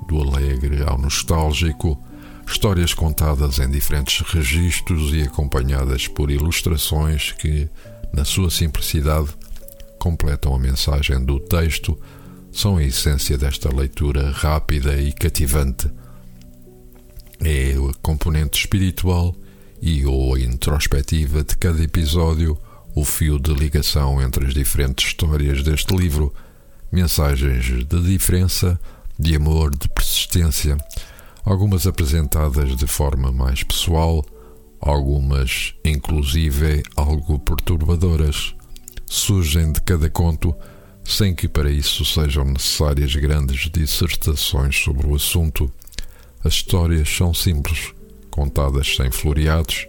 do 0.07 0.21
alegre 0.21 0.81
ao 0.83 0.97
nostálgico, 0.97 2.01
histórias 2.47 2.93
contadas 2.93 3.59
em 3.59 3.69
diferentes 3.69 4.25
registros 4.27 5.13
e 5.13 5.21
acompanhadas 5.21 6.07
por 6.07 6.31
ilustrações 6.31 7.33
que, 7.33 7.69
na 8.13 8.23
sua 8.23 8.49
simplicidade, 8.49 9.27
completam 9.99 10.55
a 10.55 10.59
mensagem 10.59 11.23
do 11.23 11.39
texto, 11.39 11.99
são 12.51 12.77
a 12.77 12.83
essência 12.83 13.37
desta 13.37 13.69
leitura 13.69 14.31
rápida 14.31 14.99
e 14.99 15.11
cativante. 15.11 15.91
É 17.43 17.73
a 17.73 17.93
componente 18.01 18.59
espiritual 18.59 19.35
e 19.81 20.05
ou 20.05 20.37
introspectiva 20.37 21.43
de 21.43 21.55
cada 21.57 21.83
episódio 21.83 22.57
o 22.95 23.05
fio 23.05 23.37
de 23.37 23.53
ligação 23.53 24.19
entre 24.21 24.47
as 24.47 24.53
diferentes 24.53 25.05
histórias 25.07 25.61
deste 25.61 25.95
livro, 25.95 26.33
mensagens 26.91 27.65
de 27.65 28.01
diferença, 28.01 28.79
de 29.19 29.35
amor, 29.35 29.69
de 29.69 29.87
persistência, 29.89 30.77
algumas 31.47 31.87
apresentadas 31.87 32.75
de 32.75 32.85
forma 32.85 33.31
mais 33.31 33.63
pessoal, 33.63 34.25
algumas, 34.81 35.73
inclusive, 35.83 36.83
algo 36.93 37.39
perturbadoras, 37.39 38.53
surgem 39.05 39.71
de 39.71 39.79
cada 39.81 40.09
conto 40.09 40.53
sem 41.05 41.33
que 41.33 41.47
para 41.47 41.71
isso 41.71 42.03
sejam 42.03 42.43
necessárias 42.43 43.15
grandes 43.15 43.69
dissertações 43.71 44.75
sobre 44.77 45.07
o 45.07 45.15
assunto. 45.15 45.71
As 46.43 46.55
histórias 46.55 47.07
são 47.09 47.33
simples, 47.33 47.93
contadas 48.29 48.97
sem 48.97 49.09
floreados, 49.09 49.87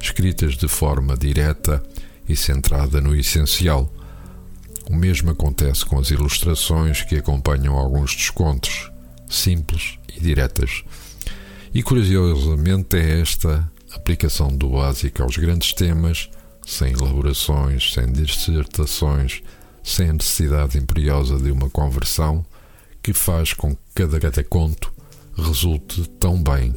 escritas 0.00 0.56
de 0.56 0.68
forma 0.68 1.16
direta 1.16 1.82
e 2.28 2.36
centrada 2.36 3.00
no 3.00 3.16
essencial. 3.16 3.92
O 4.88 4.94
mesmo 4.94 5.32
acontece 5.32 5.84
com 5.84 5.98
as 5.98 6.12
ilustrações 6.12 7.02
que 7.02 7.16
acompanham 7.16 7.74
alguns 7.76 8.14
dos 8.14 8.30
contos, 8.30 8.92
simples 9.28 9.98
e 10.16 10.20
diretas. 10.20 10.84
E 11.72 11.84
curiosamente 11.84 12.96
é 12.96 13.20
esta 13.20 13.70
aplicação 13.94 14.48
do 14.48 14.70
básico 14.70 15.22
aos 15.22 15.36
grandes 15.36 15.72
temas, 15.72 16.28
sem 16.66 16.92
elaborações, 16.92 17.92
sem 17.92 18.10
dissertações, 18.10 19.40
sem 19.82 20.10
a 20.10 20.12
necessidade 20.12 20.76
imperiosa 20.76 21.38
de 21.38 21.50
uma 21.50 21.70
conversão, 21.70 22.44
que 23.00 23.12
faz 23.12 23.52
com 23.52 23.74
que 23.74 23.80
cada, 23.94 24.44
conto 24.44 24.92
resulte 25.36 26.08
tão 26.18 26.42
bem. 26.42 26.74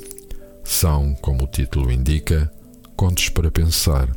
São, 0.63 1.15
como 1.15 1.43
o 1.43 1.47
título 1.47 1.91
indica, 1.91 2.51
contos 2.95 3.29
para 3.29 3.49
pensar. 3.49 4.09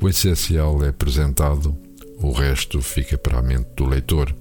O 0.00 0.08
essencial 0.08 0.82
é 0.84 0.88
apresentado, 0.88 1.76
o 2.18 2.32
resto 2.32 2.80
fica 2.80 3.18
para 3.18 3.38
a 3.38 3.42
mente 3.42 3.68
do 3.76 3.84
leitor. 3.84 4.34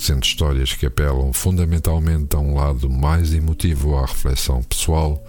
Sendo 0.00 0.24
histórias 0.24 0.72
que 0.72 0.86
apelam 0.86 1.30
fundamentalmente 1.30 2.34
a 2.34 2.38
um 2.38 2.54
lado 2.54 2.88
mais 2.88 3.34
emotivo 3.34 3.98
à 3.98 4.06
reflexão 4.06 4.62
pessoal, 4.62 5.22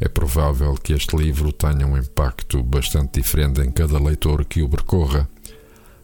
é 0.00 0.06
provável 0.06 0.74
que 0.74 0.92
este 0.92 1.16
livro 1.16 1.52
tenha 1.52 1.84
um 1.84 1.98
impacto 1.98 2.62
bastante 2.62 3.20
diferente 3.20 3.60
em 3.60 3.68
cada 3.68 3.98
leitor 3.98 4.44
que 4.44 4.62
o 4.62 4.68
percorra. 4.68 5.28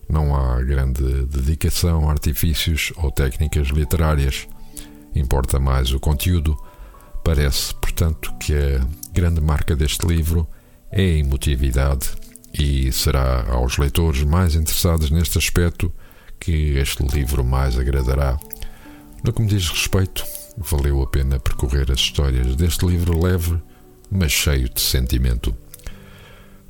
Não 0.08 0.34
há 0.34 0.60
grande 0.60 1.26
dedicação 1.26 2.10
artifícios 2.10 2.92
ou 2.96 3.12
técnicas 3.12 3.68
literárias. 3.68 4.48
Importa 5.14 5.60
mais 5.60 5.92
o 5.92 6.00
conteúdo. 6.00 6.58
Parece, 7.22 7.72
portanto, 7.76 8.34
que 8.40 8.52
a 8.52 8.84
grande 9.12 9.40
marca 9.40 9.76
deste 9.76 10.04
livro 10.04 10.44
é 10.90 11.02
a 11.02 11.18
emotividade 11.18 12.10
e 12.52 12.90
será 12.90 13.44
aos 13.48 13.78
leitores 13.78 14.24
mais 14.24 14.56
interessados 14.56 15.08
neste 15.08 15.38
aspecto 15.38 15.92
que 16.38 16.78
este 16.78 17.02
livro 17.04 17.44
mais 17.44 17.78
agradará. 17.78 18.38
No 19.22 19.32
que 19.32 19.42
me 19.42 19.48
diz 19.48 19.68
respeito, 19.68 20.24
valeu 20.56 21.02
a 21.02 21.06
pena 21.06 21.38
percorrer 21.38 21.90
as 21.90 21.98
histórias 21.98 22.56
deste 22.56 22.86
livro 22.86 23.22
leve, 23.22 23.58
mas 24.10 24.32
cheio 24.32 24.68
de 24.68 24.80
sentimento. 24.80 25.54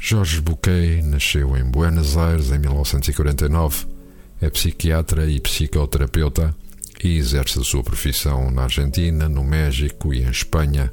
Jorge 0.00 0.40
Buquet 0.40 1.02
nasceu 1.02 1.56
em 1.56 1.64
Buenos 1.64 2.16
Aires 2.16 2.50
em 2.50 2.58
1949. 2.58 3.86
É 4.40 4.48
psiquiatra 4.48 5.28
e 5.28 5.40
psicoterapeuta 5.40 6.54
e 7.02 7.16
exerce 7.16 7.58
a 7.58 7.64
sua 7.64 7.82
profissão 7.82 8.50
na 8.50 8.62
Argentina, 8.62 9.28
no 9.28 9.44
México 9.44 10.14
e 10.14 10.22
em 10.22 10.30
Espanha, 10.30 10.92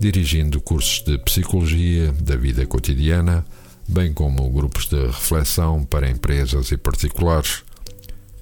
dirigindo 0.00 0.60
cursos 0.60 1.02
de 1.04 1.16
psicologia 1.18 2.12
da 2.12 2.36
vida 2.36 2.66
cotidiana, 2.66 3.44
bem 3.88 4.12
como 4.12 4.50
grupos 4.50 4.86
de 4.86 5.06
reflexão 5.06 5.84
para 5.84 6.10
empresas 6.10 6.70
e 6.72 6.76
particulares. 6.76 7.62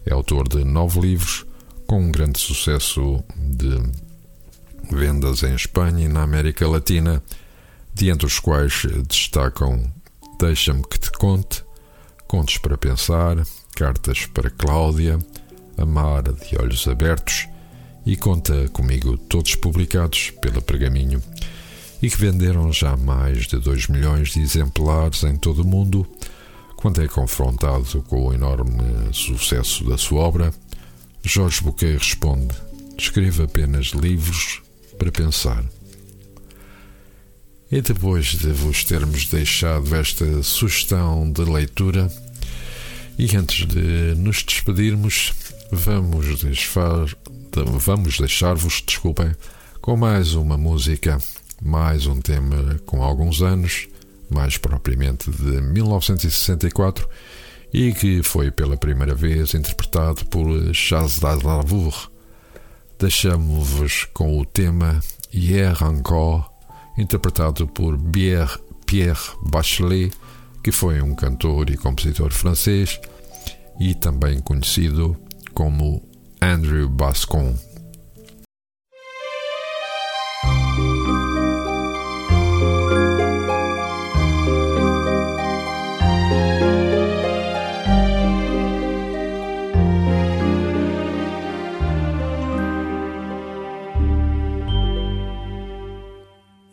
É 0.05 0.13
autor 0.13 0.49
de 0.49 0.65
nove 0.65 1.01
livros, 1.01 1.47
com 1.87 2.01
um 2.01 2.13
grande 2.13 2.39
sucesso 2.39 3.23
de 3.37 3.83
vendas 4.91 5.43
em 5.43 5.55
Espanha 5.55 6.05
e 6.05 6.09
na 6.09 6.23
América 6.23 6.69
Latina, 6.69 7.23
de 7.95 8.11
entre 8.11 8.27
os 8.27 8.39
quais 8.39 8.85
destacam 9.09 9.93
Deixa-me 10.39 10.83
que 10.83 10.99
te 10.99 11.11
conte, 11.13 11.63
Contos 12.27 12.59
para 12.59 12.77
pensar, 12.77 13.37
Cartas 13.77 14.27
para 14.27 14.51
Cláudia, 14.51 15.19
Amar 15.77 16.23
de 16.23 16.59
Olhos 16.59 16.89
Abertos 16.89 17.47
e 18.05 18.17
Conta 18.17 18.69
Comigo, 18.71 19.17
todos 19.17 19.55
publicados 19.55 20.31
pela 20.41 20.61
Pergaminho 20.61 21.23
e 22.03 22.11
que 22.11 22.17
venderam 22.17 22.73
já 22.73 22.97
mais 22.97 23.47
de 23.47 23.57
2 23.57 23.87
milhões 23.87 24.31
de 24.31 24.41
exemplares 24.41 25.23
em 25.23 25.37
todo 25.37 25.63
o 25.63 25.67
mundo. 25.67 26.05
Quando 26.83 27.01
é 27.01 27.07
confrontado 27.07 28.03
com 28.09 28.27
o 28.27 28.35
enorme 28.35 28.83
sucesso 29.13 29.89
da 29.89 29.97
sua 29.97 30.23
obra, 30.23 30.53
Jorge 31.23 31.63
Buquet 31.63 31.97
responde: 31.97 32.53
Escreva 32.99 33.45
apenas 33.45 33.91
livros 33.91 34.61
para 34.99 35.13
pensar. 35.13 35.65
E 37.71 37.81
depois 37.81 38.35
de 38.35 38.49
vos 38.49 38.83
termos 38.83 39.27
deixado 39.27 39.95
esta 39.95 40.43
sugestão 40.43 41.31
de 41.31 41.45
leitura, 41.45 42.13
e 43.17 43.37
antes 43.37 43.65
de 43.65 44.17
nos 44.17 44.43
despedirmos, 44.43 45.33
vamos 45.71 46.43
vamos 47.79 48.19
deixar-vos, 48.19 48.83
desculpem, 48.85 49.31
com 49.81 49.97
mais 49.97 50.35
uma 50.35 50.59
música, 50.59 51.17
mais 51.63 52.09
um 52.09 52.21
tema 52.21 52.81
com 52.85 53.05
alguns 53.05 53.41
anos, 53.41 53.87
mais 54.33 54.59
propriamente 54.59 55.31
de 55.31 55.61
1964, 55.61 57.09
e 57.73 57.93
que 57.93 58.23
foi 58.23 58.51
pela 58.51 58.77
primeira 58.77 59.15
vez 59.15 59.55
interpretado 59.55 60.27
por 60.27 60.47
Charles 60.75 61.23
Aznavour. 61.25 62.11
Deixamos-vos 62.99 64.05
com 64.13 64.39
o 64.39 64.45
tema 64.45 65.01
Hier 65.33 65.77
encore, 65.83 66.45
interpretado 66.99 67.67
por 67.67 67.99
Pierre, 67.99 68.59
Pierre 68.87 69.33
Bachelet, 69.43 70.13
que 70.63 70.71
foi 70.71 71.01
um 71.01 71.15
cantor 71.15 71.71
e 71.71 71.77
compositor 71.77 72.31
francês 72.33 73.01
e 73.81 73.95
também 73.95 74.39
conhecido 74.41 75.17
como 75.55 76.03
Andrew 76.41 76.89
Bascon. 76.89 77.57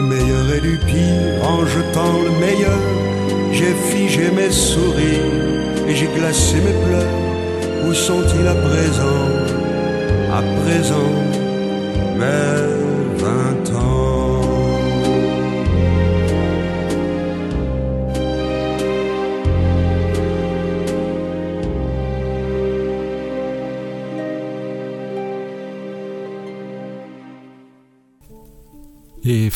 du 0.00 0.06
meilleur 0.06 0.54
et 0.54 0.60
du 0.60 0.78
pire 0.78 1.42
en 1.42 1.66
jetant 1.66 2.12
le 2.24 2.30
meilleur. 2.44 2.80
J'ai 3.52 3.74
figé 3.90 4.30
mes 4.30 4.50
sourires 4.50 5.86
et 5.86 5.94
j'ai 5.94 6.08
glacé 6.18 6.56
mes 6.56 6.76
pleurs. 6.84 7.16
Où 7.86 7.92
sont-ils 7.92 8.46
à 8.46 8.54
présent? 8.54 9.26
À 10.32 10.42
présent, 10.62 11.12
mes 12.16 12.69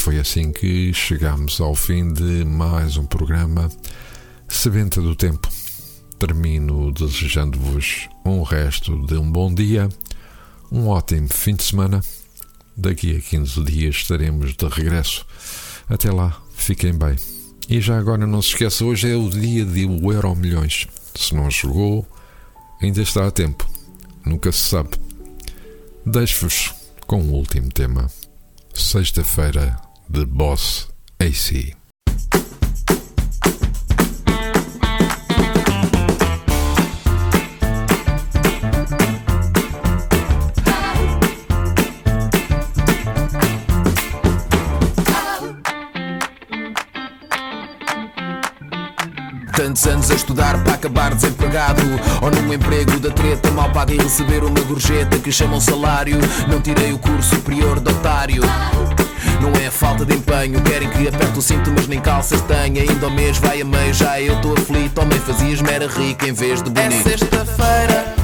foi 0.05 0.19
assim 0.19 0.53
que 0.53 0.93
chegamos 0.93 1.59
ao 1.63 1.75
fim 1.75 2.13
de 2.13 2.45
mais 2.45 2.99
um 2.99 3.07
programa 3.07 3.71
Sebenta 4.47 5.01
do 5.01 5.17
Tempo. 5.17 5.49
Termino 6.19 6.93
desejando-vos 6.93 8.07
um 8.23 8.43
resto 8.43 9.07
de 9.07 9.15
um 9.15 9.33
bom 9.33 9.53
dia, 9.55 9.89
um 10.71 10.89
ótimo 10.89 11.29
fim 11.33 11.55
de 11.55 11.63
semana. 11.63 12.03
Daqui 12.77 13.17
a 13.17 13.21
15 13.31 13.65
dias 13.65 13.95
estaremos 13.95 14.55
de 14.55 14.67
regresso. 14.67 15.25
Até 15.89 16.13
lá, 16.13 16.39
fiquem 16.55 16.93
bem. 16.93 17.17
E 17.67 17.81
já 17.81 17.99
agora 17.99 18.27
não 18.27 18.43
se 18.43 18.49
esqueça, 18.49 18.85
hoje 18.85 19.11
é 19.11 19.17
o 19.17 19.31
dia 19.31 19.65
de 19.65 19.87
o 19.87 20.13
Euro 20.13 20.37
Milhões. 20.37 20.87
Se 21.15 21.35
não 21.35 21.51
chegou, 21.51 22.07
ainda 22.83 23.01
está 23.01 23.27
a 23.27 23.31
tempo. 23.31 23.67
Nunca 24.23 24.53
se 24.53 24.69
sabe. 24.69 24.91
Deixo-vos 26.05 26.75
com 27.07 27.23
o 27.23 27.33
último 27.33 27.71
tema. 27.71 28.11
Sexta-feira 28.75 29.84
de 30.09 30.25
Boss 30.25 30.89
AC. 31.21 31.77
Tantos 49.65 49.87
anos 49.87 50.11
a 50.11 50.15
estudar 50.15 50.63
para 50.63 50.75
acabar 50.75 51.15
desempregado 51.15 51.81
Ou 52.21 52.31
num 52.31 52.53
emprego 52.53 53.01
da 53.01 53.09
treta 53.09 53.51
mal 53.51 53.71
paga 53.71 53.95
e 53.95 53.97
receber 53.97 54.45
uma 54.45 54.61
gorjeta 54.61 55.19
que 55.19 55.33
chamam 55.33 55.59
salário 55.59 56.19
Não 56.47 56.61
tirei 56.61 56.93
o 56.93 56.99
curso 56.99 57.37
superior 57.37 57.81
de 57.81 57.91
otário 57.91 58.43
não 59.41 59.51
é 59.61 59.71
falta 59.71 60.07
de 60.07 60.15
empenho, 60.15 60.63
querem 60.63 60.89
que 60.89 61.07
aperte 61.07 61.39
o 61.39 61.43
cinto, 61.43 61.71
mas 61.71 61.87
nem 61.87 62.01
calças 62.01 62.41
tenha. 62.43 62.81
Ainda 62.81 63.05
ao 63.05 63.13
mês 63.13 63.37
vai 63.37 63.61
a 63.61 63.65
meio, 63.65 63.93
já 63.93 64.19
eu 64.19 64.37
estou 64.37 64.55
aflito. 64.55 64.99
Homem 65.03 65.19
fazias 65.19 65.61
mera 65.61 65.87
rica 65.87 66.27
em 66.27 66.33
vez 66.33 66.63
de 66.63 66.71
bonito. 66.71 67.07
É 67.07 67.11
sexta-feira, 67.11 68.15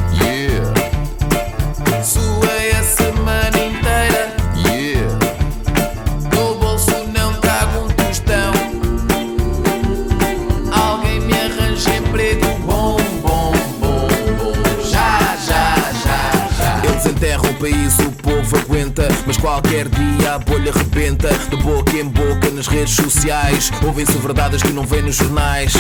qualquer 19.61 19.89
dia 19.89 20.35
a 20.35 20.39
bolha 20.39 20.73
rebenta. 20.73 21.29
De 21.51 21.57
boca 21.57 21.93
em 21.97 22.05
boca 22.09 22.51
nas 22.51 22.67
redes 22.67 22.95
sociais. 22.95 23.71
Ouvem-se 23.85 24.13
verdades 24.19 24.63
que 24.63 24.73
não 24.73 24.85
vêem 24.85 25.03
nos 25.03 25.17
jornais. 25.17 25.73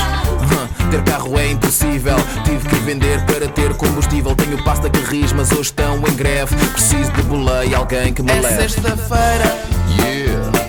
Ter 0.90 1.02
carro 1.04 1.38
é 1.38 1.50
impossível. 1.50 2.16
Tive 2.44 2.68
que 2.68 2.76
vender 2.76 3.24
para 3.24 3.48
ter 3.48 3.72
combustível. 3.74 4.34
Tenho 4.34 4.62
pasta 4.62 4.90
que 4.90 4.98
ris, 5.00 5.32
mas 5.32 5.50
hoje 5.52 5.62
estão 5.62 5.96
em 5.98 6.14
greve. 6.14 6.54
Preciso 6.72 7.10
de 7.12 7.22
boleia, 7.22 7.78
alguém 7.78 8.12
que 8.12 8.22
me 8.22 8.30
É 8.32 8.40
leve. 8.40 8.68
sexta-feira, 8.68 9.60
Yeah, 9.98 10.59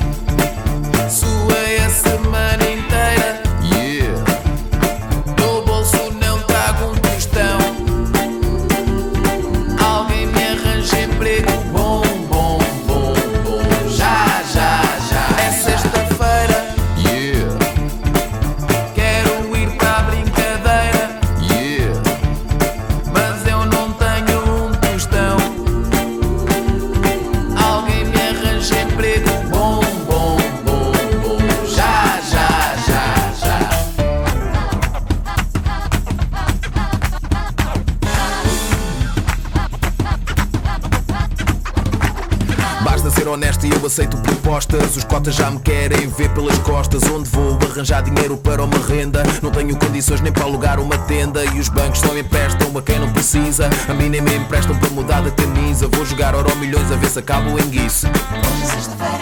já 45.29 45.51
me 45.51 45.59
querem 45.59 46.07
ver 46.07 46.29
pelas 46.29 46.57
costas. 46.59 47.03
Onde 47.03 47.29
vou 47.29 47.57
arranjar 47.69 48.01
dinheiro 48.01 48.37
para 48.37 48.63
uma 48.63 48.77
renda? 48.77 49.23
Não 49.41 49.51
tenho 49.51 49.75
condições 49.77 50.21
nem 50.21 50.31
para 50.31 50.43
alugar 50.45 50.79
uma 50.79 50.97
tenda. 50.99 51.43
E 51.53 51.59
os 51.59 51.67
bancos 51.69 51.99
só 51.99 52.17
emprestam 52.17 52.75
a 52.77 52.81
quem 52.81 52.97
não 52.99 53.11
precisa. 53.11 53.69
A 53.89 53.93
mim 53.93 54.09
nem 54.09 54.21
me 54.21 54.35
emprestam 54.35 54.75
para 54.77 54.89
mudar 54.89 55.21
de 55.21 55.31
camisa. 55.31 55.87
Vou 55.87 56.05
jogar 56.05 56.33
euro 56.33 56.55
milhões 56.55 56.89
a 56.91 56.95
ver 56.95 57.09
se 57.09 57.19
acabo 57.19 57.59
em 57.59 57.69
guice. 57.69 58.07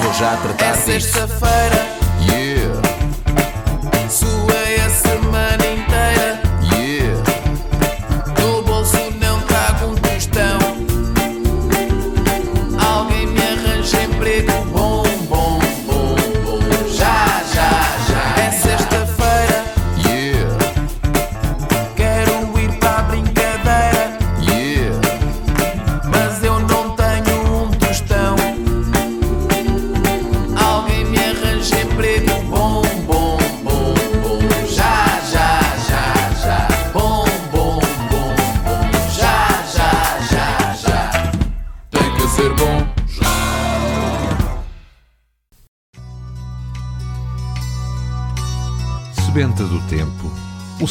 Vou 0.01 0.13
já 0.13 0.33
É 0.33 0.37
tratar 0.37 0.71
disso. 0.73 0.85
sexta-feira, 0.85 1.99
Yeah, 2.21 2.58